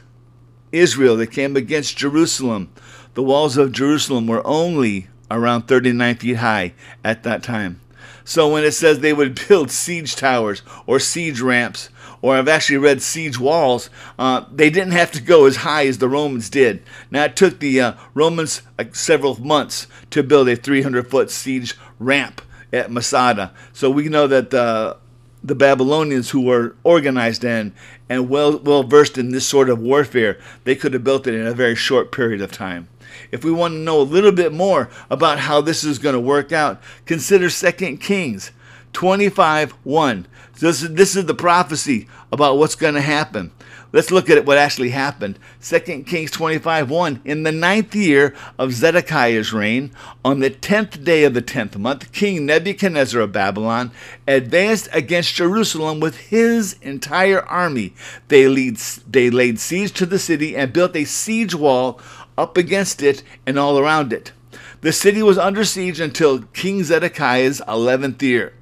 Israel, 0.70 1.16
they 1.16 1.26
came 1.26 1.56
against 1.56 1.96
Jerusalem. 1.96 2.70
The 3.14 3.22
walls 3.22 3.56
of 3.56 3.72
Jerusalem 3.72 4.26
were 4.26 4.46
only 4.46 5.08
around 5.30 5.62
39 5.62 6.16
feet 6.16 6.36
high 6.36 6.74
at 7.02 7.22
that 7.22 7.42
time. 7.42 7.80
So 8.24 8.52
when 8.52 8.64
it 8.64 8.72
says 8.72 9.00
they 9.00 9.14
would 9.14 9.40
build 9.48 9.70
siege 9.70 10.14
towers 10.14 10.62
or 10.86 11.00
siege 11.00 11.40
ramps, 11.40 11.88
or 12.22 12.37
I've 12.37 12.48
actually 12.48 12.78
read 12.78 13.02
siege 13.02 13.38
walls, 13.38 13.90
uh, 14.18 14.44
they 14.52 14.70
didn't 14.70 14.92
have 14.92 15.12
to 15.12 15.22
go 15.22 15.46
as 15.46 15.57
high 15.57 15.87
as 15.87 15.98
the 15.98 16.09
Romans 16.09 16.50
did. 16.50 16.83
Now 17.11 17.24
it 17.24 17.37
took 17.37 17.61
the 17.61 17.81
uh, 17.81 17.92
Romans 18.14 18.62
several 18.92 19.40
months 19.40 19.87
to 20.11 20.22
build 20.22 20.48
a 20.48 20.57
300 20.57 21.11
foot 21.11 21.31
siege 21.31 21.76
ramp 21.98 22.42
at 22.72 22.90
Masada. 22.90 23.52
So 23.72 23.90
we 23.90 24.09
know 24.09 24.26
that 24.26 24.50
the 24.50 25.54
Babylonians, 25.54 26.31
who 26.31 26.42
were 26.42 26.76
organized 26.85 27.44
and 27.44 27.72
and 28.09 28.28
well 28.28 28.59
well 28.59 28.83
versed 28.83 29.18
in 29.18 29.31
this 29.31 29.46
sort 29.46 29.70
of 29.70 29.78
warfare, 29.81 30.38
they 30.64 30.74
could 30.74 30.92
have 30.92 31.04
built 31.04 31.26
it 31.26 31.35
in 31.35 31.46
a 31.46 31.52
very 31.52 31.74
short 31.74 32.12
period 32.12 32.40
of 32.40 32.52
time. 32.52 32.88
If 33.31 33.44
we 33.44 33.52
want 33.52 33.72
to 33.72 33.78
know 33.78 34.00
a 34.00 34.02
little 34.02 34.33
bit 34.33 34.52
more 34.52 34.88
about 35.11 35.38
how 35.40 35.61
this 35.61 35.85
is 35.85 35.98
going 35.98 36.14
to 36.14 36.20
work 36.20 36.52
out, 36.52 36.81
consider 37.04 37.50
2 37.50 37.96
Kings 37.98 38.52
25 38.92 39.72
1. 39.85 40.27
This 40.59 40.83
is, 40.83 40.94
this 40.94 41.16
is 41.16 41.27
the 41.27 41.35
prophecy 41.35 42.09
about 42.33 42.59
what's 42.59 42.74
going 42.74 42.94
to 42.94 43.01
happen. 43.01 43.53
Let's 43.90 44.11
look 44.11 44.29
at 44.29 44.44
what 44.44 44.59
actually 44.59 44.90
happened. 44.90 45.38
2 45.62 46.03
Kings 46.03 46.31
25 46.31 46.90
1. 46.90 47.22
In 47.24 47.44
the 47.44 47.53
ninth 47.53 47.94
year 47.94 48.35
of 48.59 48.72
Zedekiah's 48.72 49.53
reign, 49.53 49.92
on 50.22 50.40
the 50.40 50.51
tenth 50.51 51.03
day 51.03 51.24
of 51.24 51.33
the 51.33 51.40
tenth 51.40 51.79
month, 51.79 52.12
King 52.12 52.44
Nebuchadnezzar 52.44 53.22
of 53.22 53.33
Babylon 53.33 53.90
advanced 54.27 54.88
against 54.92 55.35
Jerusalem 55.35 56.01
with 56.01 56.18
his 56.18 56.74
entire 56.83 57.42
army. 57.46 57.94
They, 58.29 58.46
lead, 58.46 58.77
they 58.77 59.31
laid 59.31 59.59
siege 59.59 59.92
to 59.92 60.05
the 60.05 60.18
city 60.18 60.55
and 60.55 60.70
built 60.70 60.94
a 60.94 61.05
siege 61.05 61.55
wall 61.55 61.98
up 62.37 62.59
against 62.59 63.03
it 63.03 63.22
and 63.46 63.59
all 63.59 63.79
around 63.79 64.12
it. 64.12 64.33
The 64.81 64.92
city 64.92 65.22
was 65.22 65.38
under 65.38 65.64
siege 65.64 65.98
until 65.98 66.42
King 66.42 66.85
Zedekiah's 66.85 67.61
11th 67.66 68.20
year. 68.22 68.53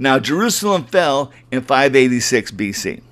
Now, 0.00 0.18
Jerusalem 0.18 0.86
fell 0.86 1.30
in 1.52 1.60
586 1.60 2.52
BC. 2.52 3.02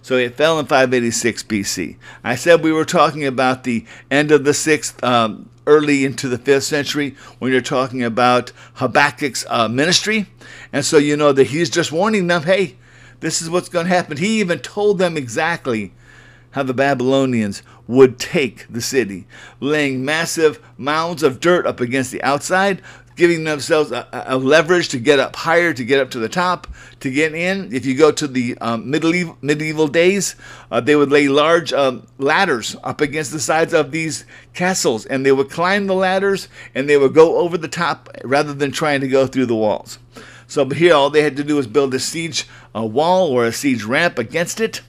So 0.00 0.14
it 0.14 0.36
fell 0.36 0.60
in 0.60 0.66
586 0.66 1.42
BC. 1.42 1.96
I 2.22 2.36
said 2.36 2.62
we 2.62 2.70
were 2.70 2.84
talking 2.84 3.26
about 3.26 3.64
the 3.64 3.84
end 4.12 4.30
of 4.30 4.44
the 4.44 4.52
6th, 4.52 5.02
um, 5.02 5.50
early 5.66 6.04
into 6.04 6.28
the 6.28 6.38
5th 6.38 6.62
century, 6.62 7.16
when 7.40 7.50
you're 7.50 7.60
talking 7.60 8.04
about 8.04 8.52
Habakkuk's 8.76 9.44
uh, 9.48 9.66
ministry. 9.66 10.26
And 10.72 10.84
so 10.84 10.98
you 10.98 11.16
know 11.16 11.32
that 11.32 11.48
he's 11.48 11.68
just 11.68 11.90
warning 11.90 12.28
them 12.28 12.44
hey, 12.44 12.76
this 13.18 13.42
is 13.42 13.50
what's 13.50 13.68
going 13.68 13.86
to 13.86 13.92
happen. 13.92 14.16
He 14.16 14.38
even 14.38 14.60
told 14.60 14.98
them 14.98 15.16
exactly 15.16 15.92
how 16.52 16.62
the 16.62 16.72
Babylonians 16.72 17.64
would 17.88 18.20
take 18.20 18.66
the 18.70 18.80
city, 18.80 19.26
laying 19.58 20.04
massive 20.04 20.60
mounds 20.78 21.24
of 21.24 21.40
dirt 21.40 21.66
up 21.66 21.80
against 21.80 22.12
the 22.12 22.22
outside, 22.22 22.80
giving 23.16 23.44
themselves 23.44 23.90
a, 23.90 24.06
a, 24.12 24.36
leverage 24.36 24.90
to 24.90 24.98
get 24.98 25.18
up 25.18 25.34
higher, 25.34 25.72
to 25.72 25.84
get 25.84 26.00
up 26.00 26.10
to 26.10 26.18
the 26.18 26.28
top, 26.28 26.66
to 27.00 27.10
get 27.10 27.34
in. 27.34 27.72
If 27.74 27.86
you 27.86 27.96
go 27.96 28.12
to 28.12 28.26
the 28.26 28.56
um, 28.58 28.90
medieval, 28.90 29.38
medieval 29.40 29.88
days, 29.88 30.36
uh, 30.70 30.80
they 30.82 30.94
would 30.94 31.10
lay 31.10 31.26
large 31.28 31.72
um, 31.72 32.06
ladders 32.18 32.76
up 32.84 33.00
against 33.00 33.32
the 33.32 33.40
sides 33.40 33.72
of 33.72 33.90
these 33.90 34.26
castles, 34.52 35.06
and 35.06 35.24
they 35.24 35.32
would 35.32 35.50
climb 35.50 35.86
the 35.86 35.94
ladders 35.94 36.48
and 36.74 36.88
they 36.88 36.98
would 36.98 37.14
go 37.14 37.38
over 37.38 37.56
the 37.56 37.68
top 37.68 38.10
rather 38.22 38.52
than 38.52 38.70
trying 38.70 39.00
to 39.00 39.08
go 39.08 39.26
through 39.26 39.46
the 39.46 39.56
walls. 39.56 39.98
So 40.46 40.68
here, 40.68 40.94
all 40.94 41.10
they 41.10 41.22
had 41.22 41.36
to 41.38 41.44
do 41.44 41.56
was 41.56 41.66
build 41.66 41.94
a 41.94 41.98
siege 41.98 42.46
a 42.74 42.84
wall 42.84 43.30
or 43.30 43.46
a 43.46 43.52
siege 43.52 43.84
ramp 43.84 44.18
against 44.18 44.60
it, 44.60 44.82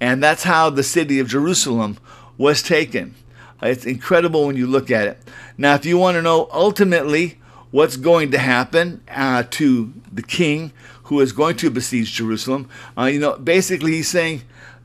and 0.00 0.22
that's 0.22 0.44
how 0.44 0.70
the 0.70 0.84
city 0.84 1.18
of 1.18 1.26
Jerusalem 1.26 1.98
was 2.38 2.62
taken. 2.62 3.16
It's 3.60 3.84
incredible 3.84 4.46
when 4.46 4.56
you 4.56 4.68
look 4.68 4.90
at 4.90 5.08
it. 5.08 5.18
Now, 5.58 5.74
if 5.74 5.84
you 5.84 5.98
want 5.98 6.16
to 6.16 6.22
know 6.22 6.48
ultimately 6.52 7.40
what's 7.74 7.96
going 7.96 8.30
to 8.30 8.38
happen 8.38 9.02
uh, 9.10 9.42
to 9.50 9.92
the 10.12 10.22
king 10.22 10.70
who 11.04 11.18
is 11.18 11.32
going 11.32 11.56
to 11.56 11.68
besiege 11.68 12.12
Jerusalem. 12.12 12.68
Uh, 12.96 13.06
you 13.06 13.18
know, 13.18 13.36
basically 13.36 13.90
he's 13.94 14.06
saying, 14.06 14.42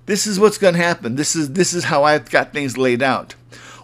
this 0.08 0.25
is 0.25 0.39
what's 0.39 0.58
going 0.58 0.73
to 0.73 0.82
happen. 0.82 1.15
This 1.15 1.36
is 1.36 1.54
this 1.54 1.71
is 1.71 1.84
how 1.84 2.04
I've 2.04 2.32
got 2.32 2.52
things 2.52 2.80
laid 2.80 3.04
out. 3.04 3.36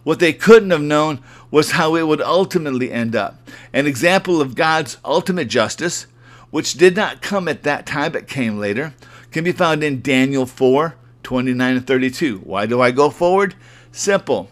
What 0.03 0.17
they 0.17 0.33
couldn't 0.33 0.71
have 0.71 0.81
known 0.81 1.19
was 1.51 1.71
how 1.71 1.93
it 1.93 2.07
would 2.07 2.19
ultimately 2.19 2.91
end 2.91 3.15
up. 3.15 3.47
An 3.71 3.85
example 3.85 4.41
of 4.41 4.55
God's 4.55 4.97
ultimate 5.05 5.49
justice, 5.49 6.07
which 6.49 6.73
did 6.73 6.95
not 6.95 7.21
come 7.21 7.47
at 7.47 7.61
that 7.61 7.85
time 7.85 8.11
but 8.11 8.27
came 8.27 8.57
later, 8.57 8.95
can 9.29 9.43
be 9.43 9.51
found 9.51 9.83
in 9.83 10.01
Daniel 10.01 10.47
4 10.47 10.95
29 11.21 11.75
and 11.77 11.85
32. 11.85 12.39
Why 12.39 12.65
do 12.65 12.81
I 12.81 12.89
go 12.89 13.11
forward? 13.11 13.53
Simple. 13.91 14.49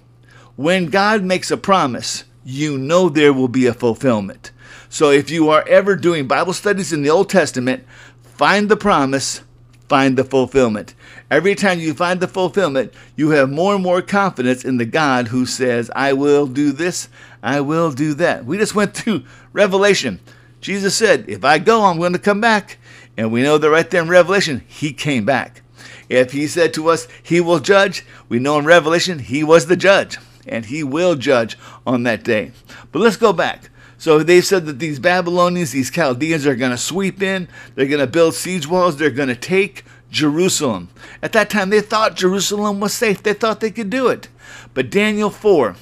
When 0.56 0.92
God 0.92 1.24
makes 1.24 1.50
a 1.50 1.58
promise, 1.58 2.26
you 2.44 2.78
know 2.78 3.10
there 3.10 3.34
will 3.34 3.48
be 3.48 3.66
a 3.66 3.74
fulfillment. 3.74 4.52
So 4.90 5.10
if 5.10 5.30
you 5.30 5.50
are 5.50 5.68
ever 5.68 5.96
doing 5.96 6.28
Bible 6.28 6.54
studies 6.54 6.94
in 6.94 7.02
the 7.02 7.10
Old 7.10 7.30
Testament, 7.30 7.84
find 8.22 8.70
the 8.70 8.78
promise, 8.78 9.42
find 9.88 10.18
the 10.18 10.24
fulfillment. 10.24 10.94
Every 11.32 11.56
time 11.56 11.80
you 11.80 11.94
find 11.94 12.20
the 12.20 12.28
fulfillment, 12.28 12.94
you 13.16 13.30
have 13.32 13.50
more 13.50 13.74
and 13.74 13.84
more 13.84 14.02
confidence 14.02 14.64
in 14.64 14.78
the 14.78 14.86
God 14.86 15.30
who 15.30 15.46
says, 15.46 15.90
I 15.96 16.14
will 16.14 16.46
do 16.46 16.72
this, 16.72 17.10
I 17.42 17.62
will 17.62 17.92
do 17.92 18.14
that. 18.16 18.46
We 18.46 18.58
just 18.58 18.76
went 18.76 18.94
through 18.94 19.24
Revelation. 19.54 20.20
Jesus 20.62 20.96
said, 20.96 21.26
If 21.28 21.44
I 21.44 21.60
go, 21.60 21.84
I'm 21.84 21.98
going 21.98 22.14
to 22.14 22.20
come 22.20 22.40
back. 22.40 22.78
And 23.16 23.32
we 23.32 23.44
know 23.44 23.58
that 23.58 23.70
right 23.70 23.90
there 23.90 24.02
in 24.02 24.10
Revelation, 24.10 24.64
he 24.68 24.92
came 24.92 25.26
back. 25.26 25.62
If 26.10 26.32
he 26.32 26.48
said 26.48 26.74
to 26.76 26.90
us, 26.90 27.08
he 27.22 27.42
will 27.42 27.60
judge, 27.60 28.06
we 28.30 28.40
know 28.40 28.58
in 28.58 28.66
Revelation, 28.66 29.20
he 29.20 29.44
was 29.44 29.68
the 29.68 29.76
judge 29.76 30.18
and 30.48 30.66
he 30.66 30.84
will 30.84 31.16
judge 31.16 31.58
on 31.86 32.04
that 32.04 32.24
day. 32.24 32.52
But 32.92 33.00
let's 33.00 33.18
go 33.18 33.34
back. 33.34 33.70
So 33.98 34.20
they 34.22 34.42
said 34.42 34.66
that 34.66 34.80
these 34.80 35.00
Babylonians, 35.00 35.72
these 35.72 35.90
Chaldeans 35.90 36.46
are 36.46 36.56
going 36.56 36.72
to 36.72 36.78
sweep 36.78 37.22
in, 37.22 37.48
they're 37.76 37.86
going 37.86 38.00
to 38.00 38.08
build 38.08 38.36
siege 38.36 38.68
walls, 38.68 38.98
they're 38.98 39.10
going 39.10 39.30
to 39.30 39.36
take 39.36 39.86
Jerusalem. 40.12 40.90
At 41.22 41.32
that 41.34 41.50
time, 41.50 41.70
they 41.70 41.82
thought 41.82 42.16
Jerusalem 42.16 42.80
was 42.80 42.94
safe, 42.94 43.24
they 43.24 43.34
thought 43.34 43.62
they 43.62 43.72
could 43.72 43.90
do 43.90 44.08
it. 44.08 44.28
But 44.74 44.90
Daniel 44.90 45.30
4 45.30 45.76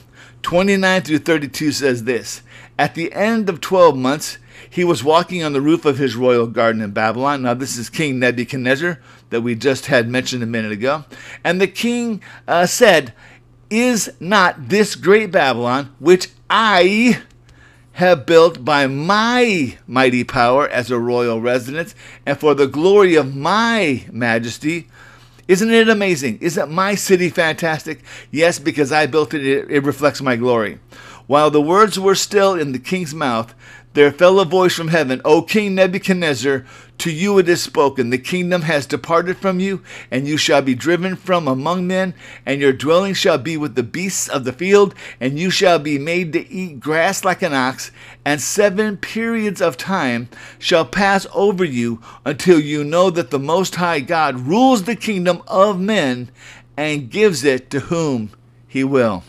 29 0.43 1.01
through 1.03 1.19
32 1.19 1.71
says 1.71 2.03
this 2.03 2.41
At 2.77 2.95
the 2.95 3.13
end 3.13 3.49
of 3.49 3.61
12 3.61 3.97
months, 3.97 4.37
he 4.69 4.83
was 4.83 5.03
walking 5.03 5.43
on 5.43 5.53
the 5.53 5.61
roof 5.61 5.85
of 5.85 5.97
his 5.97 6.15
royal 6.15 6.47
garden 6.47 6.81
in 6.81 6.91
Babylon. 6.91 7.41
Now, 7.41 7.53
this 7.53 7.77
is 7.77 7.89
King 7.89 8.19
Nebuchadnezzar 8.19 8.99
that 9.29 9.41
we 9.41 9.55
just 9.55 9.87
had 9.87 10.07
mentioned 10.07 10.43
a 10.43 10.47
minute 10.47 10.71
ago. 10.71 11.05
And 11.43 11.59
the 11.59 11.67
king 11.67 12.21
uh, 12.47 12.65
said, 12.65 13.13
is 13.71 14.11
not 14.19 14.69
this 14.69 14.95
great 14.95 15.31
Babylon, 15.31 15.95
which 15.97 16.27
I 16.49 17.23
have 17.93 18.25
built 18.25 18.63
by 18.63 18.87
my 18.87 19.77
mighty 19.87 20.23
power 20.23 20.67
as 20.67 20.91
a 20.91 20.99
royal 20.99 21.41
residence 21.41 21.95
and 22.25 22.37
for 22.37 22.53
the 22.53 22.67
glory 22.67 23.15
of 23.15 23.35
my 23.35 24.05
majesty. 24.11 24.87
Isn't 25.47 25.71
it 25.71 25.89
amazing? 25.89 26.37
Isn't 26.39 26.71
my 26.71 26.95
city 26.95 27.29
fantastic? 27.29 28.03
Yes, 28.29 28.59
because 28.59 28.91
I 28.91 29.05
built 29.05 29.33
it, 29.33 29.45
it, 29.45 29.83
reflects 29.83 30.21
my 30.21 30.35
glory. 30.35 30.79
While 31.27 31.49
the 31.49 31.61
words 31.61 31.99
were 31.99 32.15
still 32.15 32.55
in 32.55 32.71
the 32.71 32.79
king's 32.79 33.13
mouth, 33.13 33.53
there 33.93 34.11
fell 34.11 34.39
a 34.39 34.45
voice 34.45 34.73
from 34.73 34.89
heaven, 34.89 35.21
O 35.25 35.41
King 35.41 35.75
Nebuchadnezzar, 35.75 36.65
to 37.01 37.11
you 37.11 37.37
it 37.39 37.49
is 37.49 37.61
spoken, 37.61 38.09
the 38.09 38.17
kingdom 38.17 38.61
has 38.61 38.85
departed 38.85 39.37
from 39.37 39.59
you, 39.59 39.81
and 40.11 40.27
you 40.27 40.37
shall 40.37 40.61
be 40.61 40.75
driven 40.75 41.15
from 41.15 41.47
among 41.47 41.87
men, 41.87 42.13
and 42.45 42.61
your 42.61 42.73
dwelling 42.73 43.13
shall 43.13 43.37
be 43.37 43.57
with 43.57 43.75
the 43.75 43.83
beasts 43.83 44.27
of 44.27 44.43
the 44.43 44.53
field, 44.53 44.93
and 45.19 45.39
you 45.39 45.49
shall 45.49 45.79
be 45.79 45.97
made 45.97 46.31
to 46.33 46.47
eat 46.51 46.79
grass 46.79 47.25
like 47.25 47.41
an 47.41 47.53
ox, 47.53 47.91
and 48.23 48.39
seven 48.39 48.97
periods 48.97 49.61
of 49.61 49.77
time 49.77 50.29
shall 50.59 50.85
pass 50.85 51.25
over 51.33 51.65
you 51.65 52.01
until 52.25 52.59
you 52.59 52.83
know 52.83 53.09
that 53.09 53.31
the 53.31 53.39
Most 53.39 53.75
High 53.75 53.99
God 53.99 54.39
rules 54.39 54.83
the 54.83 54.95
kingdom 54.95 55.41
of 55.47 55.79
men 55.79 56.29
and 56.77 57.09
gives 57.09 57.43
it 57.43 57.69
to 57.71 57.79
whom 57.79 58.31
he 58.67 58.83
will. 58.83 59.23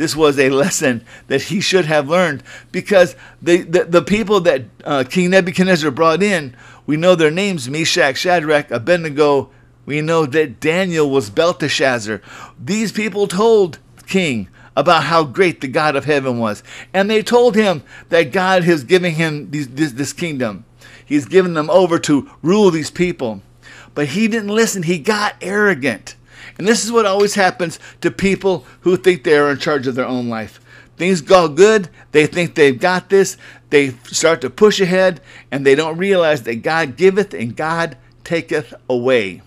This 0.00 0.16
was 0.16 0.38
a 0.38 0.48
lesson 0.48 1.04
that 1.26 1.42
he 1.42 1.60
should 1.60 1.84
have 1.84 2.08
learned 2.08 2.42
because 2.72 3.14
the, 3.42 3.58
the, 3.58 3.84
the 3.84 4.00
people 4.00 4.40
that 4.40 4.62
uh, 4.82 5.04
King 5.04 5.28
Nebuchadnezzar 5.28 5.90
brought 5.90 6.22
in, 6.22 6.56
we 6.90 6.96
know 6.96 7.14
their 7.14 7.30
names 7.30 7.70
Meshach, 7.70 8.16
Shadrach, 8.16 8.72
Abednego. 8.72 9.48
We 9.86 10.00
know 10.00 10.26
that 10.26 10.58
Daniel 10.58 11.08
was 11.08 11.30
Belteshazzar. 11.30 12.20
These 12.58 12.90
people 12.90 13.28
told 13.28 13.78
King 14.08 14.48
about 14.76 15.04
how 15.04 15.22
great 15.22 15.60
the 15.60 15.68
God 15.68 15.94
of 15.94 16.04
heaven 16.04 16.40
was. 16.40 16.64
And 16.92 17.08
they 17.08 17.22
told 17.22 17.54
him 17.54 17.84
that 18.08 18.32
God 18.32 18.64
is 18.64 18.82
giving 18.82 19.14
him 19.14 19.52
these, 19.52 19.68
this, 19.68 19.92
this 19.92 20.12
kingdom. 20.12 20.64
He's 21.06 21.26
given 21.26 21.54
them 21.54 21.70
over 21.70 21.96
to 22.00 22.28
rule 22.42 22.72
these 22.72 22.90
people. 22.90 23.40
But 23.94 24.08
he 24.08 24.26
didn't 24.26 24.48
listen. 24.48 24.82
He 24.82 24.98
got 24.98 25.36
arrogant. 25.40 26.16
And 26.58 26.66
this 26.66 26.84
is 26.84 26.90
what 26.90 27.06
always 27.06 27.36
happens 27.36 27.78
to 28.00 28.10
people 28.10 28.66
who 28.80 28.96
think 28.96 29.22
they 29.22 29.38
are 29.38 29.52
in 29.52 29.58
charge 29.58 29.86
of 29.86 29.94
their 29.94 30.08
own 30.08 30.28
life. 30.28 30.58
Things 30.96 31.20
go 31.20 31.48
good, 31.48 31.88
they 32.10 32.26
think 32.26 32.56
they've 32.56 32.78
got 32.78 33.08
this, 33.08 33.38
they 33.70 33.90
start 34.04 34.40
to 34.42 34.50
push 34.50 34.80
ahead, 34.80 35.20
and 35.50 35.64
they 35.64 35.74
don't 35.74 35.96
realize 35.96 36.42
that 36.42 36.62
God 36.62 36.96
giveth 36.96 37.32
and 37.32 37.56
God 37.56 37.96
taketh 38.24 38.74
away. 38.88 39.42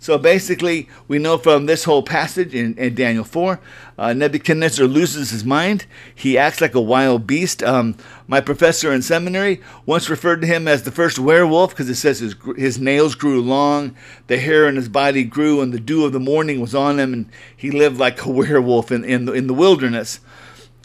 So 0.00 0.16
basically, 0.16 0.88
we 1.08 1.18
know 1.18 1.38
from 1.38 1.66
this 1.66 1.82
whole 1.82 2.04
passage 2.04 2.54
in, 2.54 2.78
in 2.78 2.94
Daniel 2.94 3.24
4, 3.24 3.58
uh, 3.98 4.12
Nebuchadnezzar 4.12 4.86
loses 4.86 5.30
his 5.30 5.44
mind. 5.44 5.86
He 6.14 6.38
acts 6.38 6.60
like 6.60 6.76
a 6.76 6.80
wild 6.80 7.26
beast. 7.26 7.64
Um, 7.64 7.96
my 8.28 8.40
professor 8.40 8.92
in 8.92 9.02
seminary 9.02 9.60
once 9.86 10.08
referred 10.08 10.40
to 10.42 10.46
him 10.46 10.68
as 10.68 10.84
the 10.84 10.92
first 10.92 11.18
werewolf 11.18 11.70
because 11.70 11.90
it 11.90 11.96
says 11.96 12.20
his, 12.20 12.36
his 12.56 12.78
nails 12.78 13.16
grew 13.16 13.42
long, 13.42 13.96
the 14.28 14.38
hair 14.38 14.68
in 14.68 14.76
his 14.76 14.88
body 14.88 15.24
grew, 15.24 15.60
and 15.60 15.72
the 15.72 15.80
dew 15.80 16.04
of 16.04 16.12
the 16.12 16.20
morning 16.20 16.60
was 16.60 16.76
on 16.76 17.00
him, 17.00 17.12
and 17.12 17.28
he 17.56 17.72
lived 17.72 17.98
like 17.98 18.24
a 18.24 18.30
werewolf 18.30 18.92
in, 18.92 19.04
in, 19.04 19.24
the, 19.24 19.32
in 19.32 19.48
the 19.48 19.54
wilderness. 19.54 20.20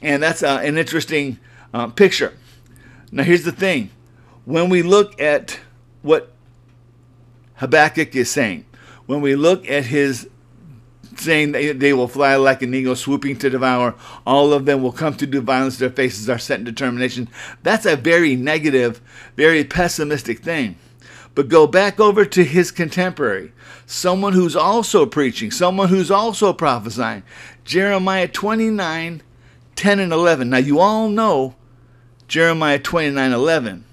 And 0.01 0.23
that's 0.23 0.41
uh, 0.41 0.59
an 0.63 0.77
interesting 0.79 1.37
uh, 1.71 1.87
picture. 1.87 2.33
Now, 3.13 3.21
here's 3.21 3.43
the 3.43 3.51
thing. 3.51 3.91
When 4.43 4.69
we 4.69 4.81
look 4.81 5.21
at 5.21 5.59
what 6.01 6.33
Habakkuk 7.57 8.15
is 8.15 8.31
saying, 8.31 8.65
when 9.05 9.21
we 9.21 9.35
look 9.35 9.69
at 9.69 9.85
his 9.85 10.27
saying 11.15 11.51
they, 11.51 11.71
they 11.73 11.93
will 11.93 12.07
fly 12.07 12.35
like 12.37 12.63
an 12.63 12.73
eagle 12.73 12.95
swooping 12.95 13.37
to 13.37 13.47
devour 13.47 13.93
all 14.25 14.51
of 14.51 14.65
them 14.65 14.81
will 14.81 14.91
come 14.91 15.13
to 15.15 15.27
do 15.27 15.41
violence. 15.41 15.77
Their 15.77 15.91
faces 15.91 16.27
are 16.27 16.39
set 16.39 16.57
in 16.57 16.65
determination. 16.65 17.29
That's 17.61 17.85
a 17.85 17.95
very 17.95 18.35
negative 18.35 18.99
very 19.35 19.63
pessimistic 19.63 20.39
thing. 20.39 20.75
But 21.35 21.49
go 21.49 21.67
back 21.67 21.99
over 21.99 22.25
to 22.25 22.43
his 22.43 22.71
contemporary 22.71 23.51
someone 23.85 24.33
who's 24.33 24.55
also 24.55 25.05
preaching 25.05 25.51
someone 25.51 25.89
who's 25.89 26.09
also 26.09 26.51
prophesying. 26.51 27.21
Jeremiah 27.63 28.27
29 28.27 29.21
10 29.75 29.99
and 29.99 30.11
11 30.11 30.49
now 30.49 30.57
you 30.57 30.79
all 30.79 31.09
know 31.09 31.53
jeremiah 32.27 32.79
29 32.79 33.31
11 33.31 33.83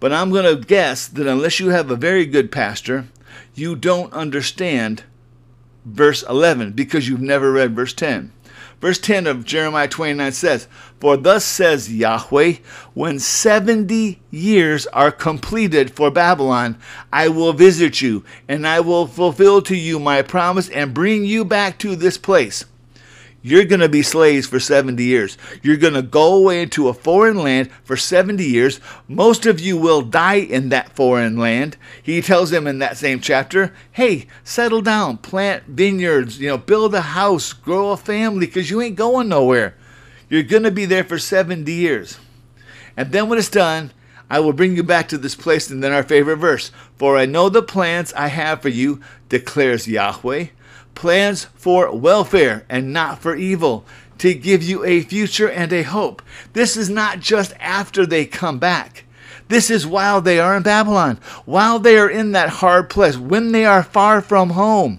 but 0.00 0.12
i'm 0.12 0.30
going 0.30 0.44
to 0.44 0.66
guess 0.66 1.06
that 1.08 1.26
unless 1.26 1.60
you 1.60 1.68
have 1.68 1.90
a 1.90 1.96
very 1.96 2.26
good 2.26 2.50
pastor 2.52 3.06
you 3.54 3.74
don't 3.74 4.12
understand 4.12 5.04
verse 5.86 6.22
11 6.24 6.72
because 6.72 7.08
you've 7.08 7.22
never 7.22 7.52
read 7.52 7.74
verse 7.74 7.94
10. 7.94 8.32
Verse 8.80 8.98
10 8.98 9.26
of 9.26 9.46
Jeremiah 9.46 9.88
29 9.88 10.32
says, 10.32 10.68
For 11.00 11.16
thus 11.16 11.44
says 11.44 11.92
Yahweh, 11.92 12.56
when 12.92 13.18
70 13.18 14.20
years 14.30 14.86
are 14.88 15.10
completed 15.10 15.90
for 15.90 16.10
Babylon, 16.10 16.76
I 17.10 17.28
will 17.28 17.54
visit 17.54 18.02
you, 18.02 18.22
and 18.46 18.66
I 18.66 18.80
will 18.80 19.06
fulfill 19.06 19.62
to 19.62 19.74
you 19.74 19.98
my 19.98 20.20
promise 20.20 20.68
and 20.68 20.92
bring 20.92 21.24
you 21.24 21.42
back 21.44 21.78
to 21.78 21.96
this 21.96 22.18
place. 22.18 22.66
You're 23.46 23.64
going 23.64 23.78
to 23.78 23.88
be 23.88 24.02
slaves 24.02 24.48
for 24.48 24.58
70 24.58 25.04
years. 25.04 25.38
You're 25.62 25.76
going 25.76 25.94
to 25.94 26.02
go 26.02 26.34
away 26.34 26.62
into 26.62 26.88
a 26.88 26.92
foreign 26.92 27.36
land 27.36 27.70
for 27.84 27.96
70 27.96 28.42
years. 28.42 28.80
Most 29.06 29.46
of 29.46 29.60
you 29.60 29.76
will 29.76 30.02
die 30.02 30.40
in 30.40 30.70
that 30.70 30.96
foreign 30.96 31.36
land. 31.36 31.76
He 32.02 32.20
tells 32.20 32.50
them 32.50 32.66
in 32.66 32.80
that 32.80 32.96
same 32.96 33.20
chapter, 33.20 33.72
hey, 33.92 34.26
settle 34.42 34.82
down, 34.82 35.18
plant 35.18 35.62
vineyards, 35.68 36.40
you 36.40 36.48
know, 36.48 36.58
build 36.58 36.92
a 36.96 37.00
house, 37.00 37.52
grow 37.52 37.92
a 37.92 37.96
family, 37.96 38.46
because 38.46 38.68
you 38.68 38.82
ain't 38.82 38.96
going 38.96 39.28
nowhere. 39.28 39.76
You're 40.28 40.42
going 40.42 40.64
to 40.64 40.72
be 40.72 40.84
there 40.84 41.04
for 41.04 41.16
70 41.16 41.70
years. 41.70 42.18
And 42.96 43.12
then 43.12 43.28
when 43.28 43.38
it's 43.38 43.48
done, 43.48 43.92
I 44.28 44.40
will 44.40 44.54
bring 44.54 44.74
you 44.74 44.82
back 44.82 45.06
to 45.10 45.18
this 45.18 45.36
place. 45.36 45.70
And 45.70 45.84
then 45.84 45.92
our 45.92 46.02
favorite 46.02 46.38
verse 46.38 46.72
For 46.96 47.16
I 47.16 47.26
know 47.26 47.48
the 47.48 47.62
plans 47.62 48.12
I 48.14 48.26
have 48.26 48.60
for 48.60 48.70
you, 48.70 49.00
declares 49.28 49.86
Yahweh 49.86 50.46
plans 50.96 51.44
for 51.54 51.94
welfare 51.94 52.66
and 52.68 52.92
not 52.92 53.20
for 53.20 53.36
evil, 53.36 53.84
to 54.18 54.34
give 54.34 54.62
you 54.62 54.84
a 54.84 55.02
future 55.02 55.48
and 55.48 55.72
a 55.72 55.82
hope. 55.82 56.22
This 56.54 56.76
is 56.76 56.90
not 56.90 57.20
just 57.20 57.54
after 57.60 58.04
they 58.04 58.24
come 58.24 58.58
back. 58.58 59.04
This 59.48 59.70
is 59.70 59.86
while 59.86 60.20
they 60.20 60.40
are 60.40 60.56
in 60.56 60.64
Babylon, 60.64 61.20
while 61.44 61.78
they 61.78 61.96
are 61.98 62.10
in 62.10 62.32
that 62.32 62.48
hard 62.48 62.90
place, 62.90 63.16
when 63.16 63.52
they 63.52 63.64
are 63.64 63.84
far 63.84 64.20
from 64.20 64.50
home. 64.50 64.98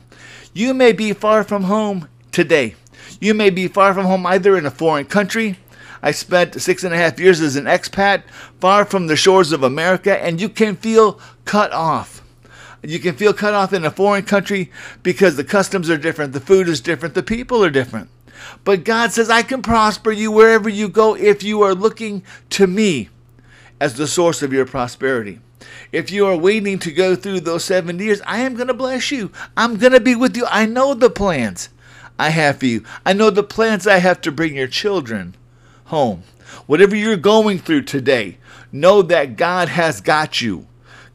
You 0.54 0.74
may 0.74 0.94
be 0.94 1.12
far 1.12 1.44
from 1.44 1.64
home 1.64 2.08
today. 2.32 2.76
You 3.20 3.34
may 3.34 3.50
be 3.50 3.68
far 3.68 3.94
from 3.94 4.06
home 4.06 4.26
either 4.26 4.58
in 4.58 4.66
a 4.66 4.72
foreign 4.72 5.06
country. 5.06 5.58
I 6.02 6.12
spent 6.12 6.62
six 6.62 6.84
and 6.84 6.94
a 6.94 6.98
half 6.98 7.20
years 7.20 7.42
as 7.42 7.56
an 7.56 7.66
expat, 7.66 8.24
far 8.62 8.86
from 8.86 9.08
the 9.08 9.16
shores 9.16 9.52
of 9.52 9.64
America, 9.64 10.24
and 10.24 10.40
you 10.40 10.48
can 10.48 10.76
feel 10.76 11.20
cut 11.44 11.74
off. 11.74 12.22
You 12.84 13.00
can 13.00 13.16
feel 13.16 13.34
cut 13.34 13.54
off 13.54 13.74
in 13.74 13.86
a 13.86 13.92
foreign 13.92 14.24
country 14.24 14.72
because 15.04 15.36
the 15.36 15.44
customs 15.44 15.90
are 15.90 15.98
different, 15.98 16.34
the 16.34 16.40
food 16.40 16.68
is 16.68 16.80
different, 16.82 17.16
the 17.16 17.24
people 17.24 17.64
are 17.64 17.70
different. 17.70 18.10
But 18.64 18.84
God 18.84 19.12
says, 19.12 19.30
I 19.30 19.42
can 19.42 19.62
prosper 19.62 20.12
you 20.12 20.32
wherever 20.32 20.70
you 20.70 20.90
go 20.90 21.16
if 21.16 21.44
you 21.44 21.62
are 21.64 21.74
looking 21.74 22.24
to 22.52 22.68
me 22.68 23.10
as 23.80 23.96
the 23.96 24.08
source 24.08 24.42
of 24.42 24.54
your 24.54 24.66
prosperity. 24.66 25.40
If 25.92 26.12
you 26.12 26.26
are 26.28 26.38
waiting 26.38 26.80
to 26.80 26.92
go 26.92 27.16
through 27.16 27.42
those 27.42 27.64
seven 27.64 28.00
years, 28.00 28.22
I 28.26 28.40
am 28.40 28.56
going 28.56 28.68
to 28.68 28.74
bless 28.74 29.12
you. 29.12 29.32
I'm 29.56 29.78
going 29.78 29.94
to 29.94 30.00
be 30.00 30.16
with 30.16 30.36
you. 30.38 30.46
I 30.50 30.66
know 30.66 30.94
the 30.94 31.10
plans 31.10 31.70
I 32.20 32.30
have 32.30 32.60
for 32.60 32.66
you. 32.66 32.84
I 33.06 33.14
know 33.14 33.30
the 33.30 33.44
plans 33.44 33.88
I 33.88 33.98
have 33.98 34.22
to 34.22 34.32
bring 34.32 34.56
your 34.56 34.68
children 34.68 35.36
home. 35.86 36.24
Whatever 36.66 36.96
you're 36.96 37.18
going 37.18 37.60
through 37.60 37.84
today, 37.84 38.38
know 38.72 39.02
that 39.02 39.38
God 39.38 39.70
has 39.70 40.02
got 40.02 40.42
you. 40.42 40.67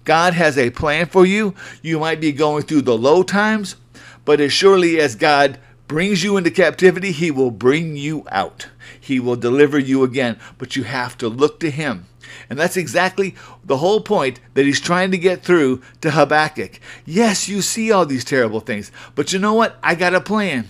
God 0.05 0.35
has 0.35 0.59
a 0.59 0.71
plan 0.71 1.07
for 1.07 1.25
you. 1.25 1.55
You 1.83 1.99
might 1.99 2.21
be 2.21 2.33
going 2.33 2.65
through 2.65 2.83
the 2.83 2.97
low 2.97 3.23
times, 3.23 3.77
but 4.25 4.41
as 4.41 4.53
surely 4.53 5.01
as 5.01 5.15
God 5.15 5.59
brings 5.89 6.23
you 6.23 6.37
into 6.37 6.51
captivity, 6.51 7.13
He 7.13 7.31
will 7.31 7.51
bring 7.51 7.97
you 7.97 8.27
out. 8.31 8.69
He 8.99 9.21
will 9.21 9.37
deliver 9.37 9.79
you 9.79 10.03
again, 10.03 10.39
but 10.59 10.77
you 10.77 10.85
have 10.85 11.17
to 11.19 11.29
look 11.29 11.61
to 11.61 11.71
Him. 11.71 12.07
And 12.49 12.59
that's 12.59 12.77
exactly 12.77 13.35
the 13.65 13.79
whole 13.79 14.01
point 14.01 14.41
that 14.55 14.65
he's 14.65 14.81
trying 14.81 15.11
to 15.11 15.19
get 15.19 15.43
through 15.43 15.83
to 16.01 16.13
Habakkuk. 16.13 16.81
Yes, 17.05 17.49
you 17.49 17.63
see 17.63 17.93
all 17.93 18.07
these 18.07 18.25
terrible 18.25 18.61
things, 18.61 18.91
but 19.15 19.33
you 19.33 19.39
know 19.39 19.55
what? 19.55 19.77
I 19.83 19.95
got 19.95 20.15
a 20.15 20.21
plan. 20.21 20.67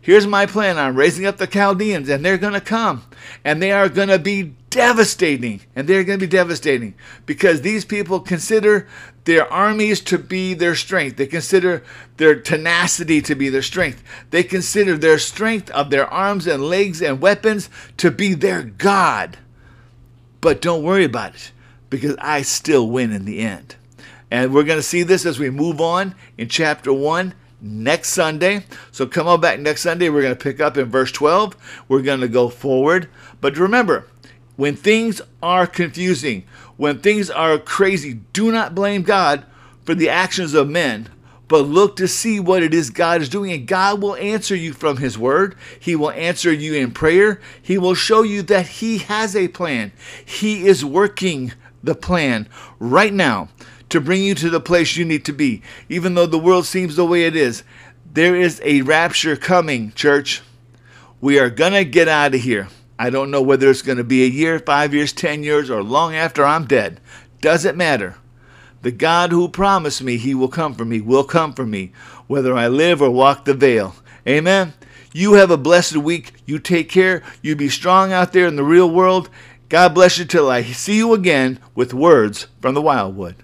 Here's 0.00 0.26
my 0.26 0.46
plan. 0.46 0.76
I'm 0.76 0.96
raising 0.96 1.24
up 1.24 1.38
the 1.38 1.46
Chaldeans, 1.46 2.08
and 2.08 2.24
they're 2.24 2.36
going 2.36 2.52
to 2.52 2.60
come, 2.60 3.04
and 3.44 3.62
they 3.62 3.72
are 3.72 3.88
going 3.88 4.08
to 4.08 4.18
be 4.18 4.54
devastating. 4.74 5.60
And 5.76 5.86
they're 5.86 6.02
going 6.02 6.18
to 6.18 6.26
be 6.26 6.30
devastating 6.30 6.94
because 7.26 7.60
these 7.60 7.84
people 7.84 8.18
consider 8.18 8.88
their 9.24 9.50
armies 9.50 10.00
to 10.00 10.18
be 10.18 10.52
their 10.52 10.74
strength. 10.74 11.16
They 11.16 11.28
consider 11.28 11.84
their 12.16 12.34
tenacity 12.34 13.22
to 13.22 13.36
be 13.36 13.48
their 13.48 13.62
strength. 13.62 14.02
They 14.30 14.42
consider 14.42 14.98
their 14.98 15.20
strength 15.20 15.70
of 15.70 15.90
their 15.90 16.12
arms 16.12 16.48
and 16.48 16.64
legs 16.64 17.00
and 17.00 17.20
weapons 17.20 17.70
to 17.98 18.10
be 18.10 18.34
their 18.34 18.64
God. 18.64 19.38
But 20.40 20.60
don't 20.60 20.82
worry 20.82 21.04
about 21.04 21.36
it 21.36 21.52
because 21.88 22.16
I 22.20 22.42
still 22.42 22.88
win 22.88 23.12
in 23.12 23.24
the 23.24 23.38
end. 23.38 23.76
And 24.28 24.52
we're 24.52 24.64
going 24.64 24.80
to 24.80 24.82
see 24.82 25.04
this 25.04 25.24
as 25.24 25.38
we 25.38 25.50
move 25.50 25.80
on 25.80 26.16
in 26.36 26.48
chapter 26.48 26.92
1 26.92 27.32
next 27.60 28.08
Sunday. 28.08 28.66
So 28.90 29.06
come 29.06 29.28
on 29.28 29.40
back 29.40 29.60
next 29.60 29.82
Sunday. 29.82 30.08
We're 30.08 30.22
going 30.22 30.36
to 30.36 30.42
pick 30.42 30.60
up 30.60 30.76
in 30.76 30.86
verse 30.86 31.12
12. 31.12 31.84
We're 31.86 32.02
going 32.02 32.20
to 32.20 32.28
go 32.28 32.48
forward. 32.48 33.08
But 33.40 33.56
remember, 33.56 34.06
when 34.56 34.76
things 34.76 35.20
are 35.42 35.66
confusing, 35.66 36.44
when 36.76 37.00
things 37.00 37.30
are 37.30 37.58
crazy, 37.58 38.14
do 38.32 38.52
not 38.52 38.74
blame 38.74 39.02
God 39.02 39.44
for 39.84 39.94
the 39.94 40.08
actions 40.08 40.54
of 40.54 40.68
men, 40.68 41.08
but 41.48 41.62
look 41.62 41.96
to 41.96 42.08
see 42.08 42.40
what 42.40 42.62
it 42.62 42.72
is 42.72 42.90
God 42.90 43.20
is 43.20 43.28
doing. 43.28 43.52
And 43.52 43.66
God 43.66 44.00
will 44.00 44.16
answer 44.16 44.54
you 44.54 44.72
from 44.72 44.96
His 44.96 45.18
Word. 45.18 45.56
He 45.78 45.94
will 45.94 46.10
answer 46.12 46.52
you 46.52 46.74
in 46.74 46.92
prayer. 46.92 47.40
He 47.60 47.78
will 47.78 47.94
show 47.94 48.22
you 48.22 48.42
that 48.42 48.66
He 48.66 48.98
has 48.98 49.36
a 49.36 49.48
plan. 49.48 49.92
He 50.24 50.66
is 50.66 50.84
working 50.84 51.52
the 51.82 51.94
plan 51.94 52.48
right 52.78 53.12
now 53.12 53.48
to 53.90 54.00
bring 54.00 54.22
you 54.22 54.34
to 54.36 54.50
the 54.50 54.60
place 54.60 54.96
you 54.96 55.04
need 55.04 55.24
to 55.26 55.32
be. 55.32 55.62
Even 55.88 56.14
though 56.14 56.26
the 56.26 56.38
world 56.38 56.66
seems 56.66 56.96
the 56.96 57.04
way 57.04 57.24
it 57.24 57.36
is, 57.36 57.62
there 58.12 58.34
is 58.34 58.60
a 58.64 58.82
rapture 58.82 59.36
coming, 59.36 59.92
church. 59.92 60.40
We 61.20 61.38
are 61.38 61.50
going 61.50 61.72
to 61.72 61.84
get 61.84 62.08
out 62.08 62.34
of 62.34 62.40
here. 62.40 62.68
I 63.04 63.10
don't 63.10 63.30
know 63.30 63.42
whether 63.42 63.68
it's 63.68 63.82
going 63.82 63.98
to 63.98 64.02
be 64.02 64.24
a 64.24 64.28
year, 64.28 64.58
five 64.58 64.94
years, 64.94 65.12
ten 65.12 65.42
years, 65.42 65.68
or 65.68 65.82
long 65.82 66.14
after 66.14 66.42
I'm 66.42 66.64
dead. 66.64 67.00
Doesn't 67.42 67.76
matter. 67.76 68.16
The 68.80 68.92
God 68.92 69.30
who 69.30 69.46
promised 69.50 70.02
me 70.02 70.16
he 70.16 70.34
will 70.34 70.48
come 70.48 70.74
for 70.74 70.86
me 70.86 71.02
will 71.02 71.24
come 71.24 71.52
for 71.52 71.66
me, 71.66 71.92
whether 72.28 72.56
I 72.56 72.68
live 72.68 73.02
or 73.02 73.10
walk 73.10 73.44
the 73.44 73.52
veil. 73.52 73.94
Amen. 74.26 74.72
You 75.12 75.34
have 75.34 75.50
a 75.50 75.58
blessed 75.58 75.98
week. 75.98 76.32
You 76.46 76.58
take 76.58 76.88
care. 76.88 77.22
You 77.42 77.54
be 77.54 77.68
strong 77.68 78.10
out 78.10 78.32
there 78.32 78.46
in 78.46 78.56
the 78.56 78.64
real 78.64 78.90
world. 78.90 79.28
God 79.68 79.92
bless 79.92 80.16
you 80.16 80.24
till 80.24 80.48
I 80.48 80.62
see 80.62 80.96
you 80.96 81.12
again 81.12 81.58
with 81.74 81.92
words 81.92 82.46
from 82.62 82.72
the 82.72 82.80
Wildwood. 82.80 83.36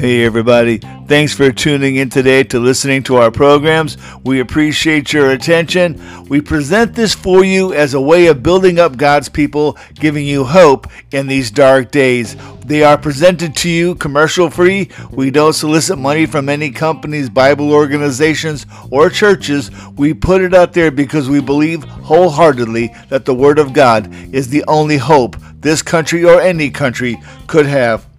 Hey, 0.00 0.24
everybody. 0.24 0.78
Thanks 0.78 1.34
for 1.34 1.52
tuning 1.52 1.96
in 1.96 2.08
today 2.08 2.42
to 2.44 2.58
listening 2.58 3.02
to 3.02 3.16
our 3.16 3.30
programs. 3.30 3.98
We 4.24 4.40
appreciate 4.40 5.12
your 5.12 5.32
attention. 5.32 6.00
We 6.26 6.40
present 6.40 6.94
this 6.94 7.14
for 7.14 7.44
you 7.44 7.74
as 7.74 7.92
a 7.92 8.00
way 8.00 8.28
of 8.28 8.42
building 8.42 8.78
up 8.78 8.96
God's 8.96 9.28
people, 9.28 9.76
giving 9.96 10.24
you 10.24 10.44
hope 10.44 10.86
in 11.12 11.26
these 11.26 11.50
dark 11.50 11.90
days. 11.90 12.34
They 12.64 12.82
are 12.82 12.96
presented 12.96 13.54
to 13.56 13.68
you 13.68 13.94
commercial 13.94 14.48
free. 14.48 14.88
We 15.10 15.30
don't 15.30 15.52
solicit 15.52 15.98
money 15.98 16.24
from 16.24 16.48
any 16.48 16.70
companies, 16.70 17.28
Bible 17.28 17.70
organizations, 17.70 18.64
or 18.90 19.10
churches. 19.10 19.70
We 19.98 20.14
put 20.14 20.40
it 20.40 20.54
out 20.54 20.72
there 20.72 20.90
because 20.90 21.28
we 21.28 21.42
believe 21.42 21.84
wholeheartedly 21.84 22.94
that 23.10 23.26
the 23.26 23.34
Word 23.34 23.58
of 23.58 23.74
God 23.74 24.10
is 24.34 24.48
the 24.48 24.64
only 24.66 24.96
hope 24.96 25.36
this 25.60 25.82
country 25.82 26.24
or 26.24 26.40
any 26.40 26.70
country 26.70 27.18
could 27.46 27.66
have. 27.66 28.09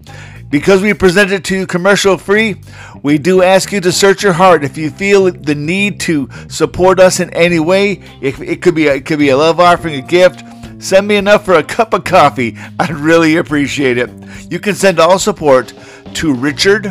Because 0.52 0.82
we 0.82 0.94
present 0.94 1.32
it 1.32 1.46
to 1.46 1.56
you 1.56 1.66
commercial 1.66 2.18
free, 2.18 2.58
we 3.02 3.18
do 3.18 3.42
ask 3.42 3.72
you 3.72 3.80
to 3.80 3.92
search 3.92 4.22
your 4.22 4.34
heart. 4.34 4.66
If 4.66 4.78
you 4.78 4.90
feel 4.90 5.32
the 5.32 5.56
need 5.56 6.00
to 6.02 6.30
support 6.50 7.00
us 7.00 7.22
in 7.22 7.30
any 7.32 7.60
way, 7.60 8.04
it, 8.22 8.38
it 8.40 8.62
could 8.62 8.76
be 8.76 8.88
a, 8.88 8.96
it 8.96 9.06
could 9.06 9.20
be 9.20 9.30
a 9.30 9.38
love 9.38 9.62
offering, 9.62 9.96
a 9.96 10.06
gift. 10.06 10.44
Send 10.84 11.08
me 11.08 11.16
enough 11.16 11.46
for 11.46 11.54
a 11.54 11.64
cup 11.64 11.94
of 11.94 12.04
coffee. 12.04 12.58
I'd 12.80 12.90
really 12.92 13.38
appreciate 13.38 13.98
it. 13.98 14.10
You 14.52 14.60
can 14.60 14.76
send 14.76 15.00
all 15.00 15.18
support 15.18 15.74
to 16.16 16.34
Richard 16.34 16.84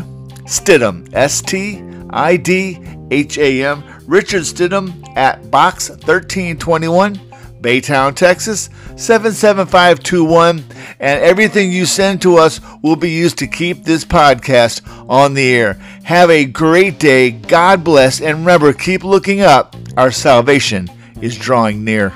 Stidham, 0.47 1.13
S 1.13 1.43
T 1.43 1.83
I 2.09 2.37
D 2.37 2.81
H 3.11 3.37
A 3.37 3.63
M, 3.63 3.85
Richard 4.07 4.43
Stidham 4.43 5.07
at 5.17 5.51
Box 5.51 5.91
1321. 5.91 7.30
Baytown, 7.61 8.15
Texas 8.15 8.71
77521, 8.97 10.65
and 10.99 11.23
everything 11.23 11.71
you 11.71 11.87
send 11.87 12.23
to 12.23 12.37
us 12.37 12.61
will 12.83 12.97
be 12.97 13.11
used 13.11 13.39
to 13.39 13.47
keep 13.47 13.85
this 13.85 14.05
podcast 14.05 14.81
on 15.09 15.35
the 15.35 15.55
air. 15.55 15.75
Have 16.05 16.31
a 16.31 16.45
great 16.45 16.99
day. 16.99 17.31
God 17.31 17.85
bless, 17.85 18.21
and 18.21 18.39
remember, 18.39 18.73
keep 18.73 19.05
looking 19.05 19.41
up. 19.43 19.77
Our 19.97 20.11
salvation 20.11 20.89
is 21.21 21.37
drawing 21.37 21.85
near. 21.85 22.15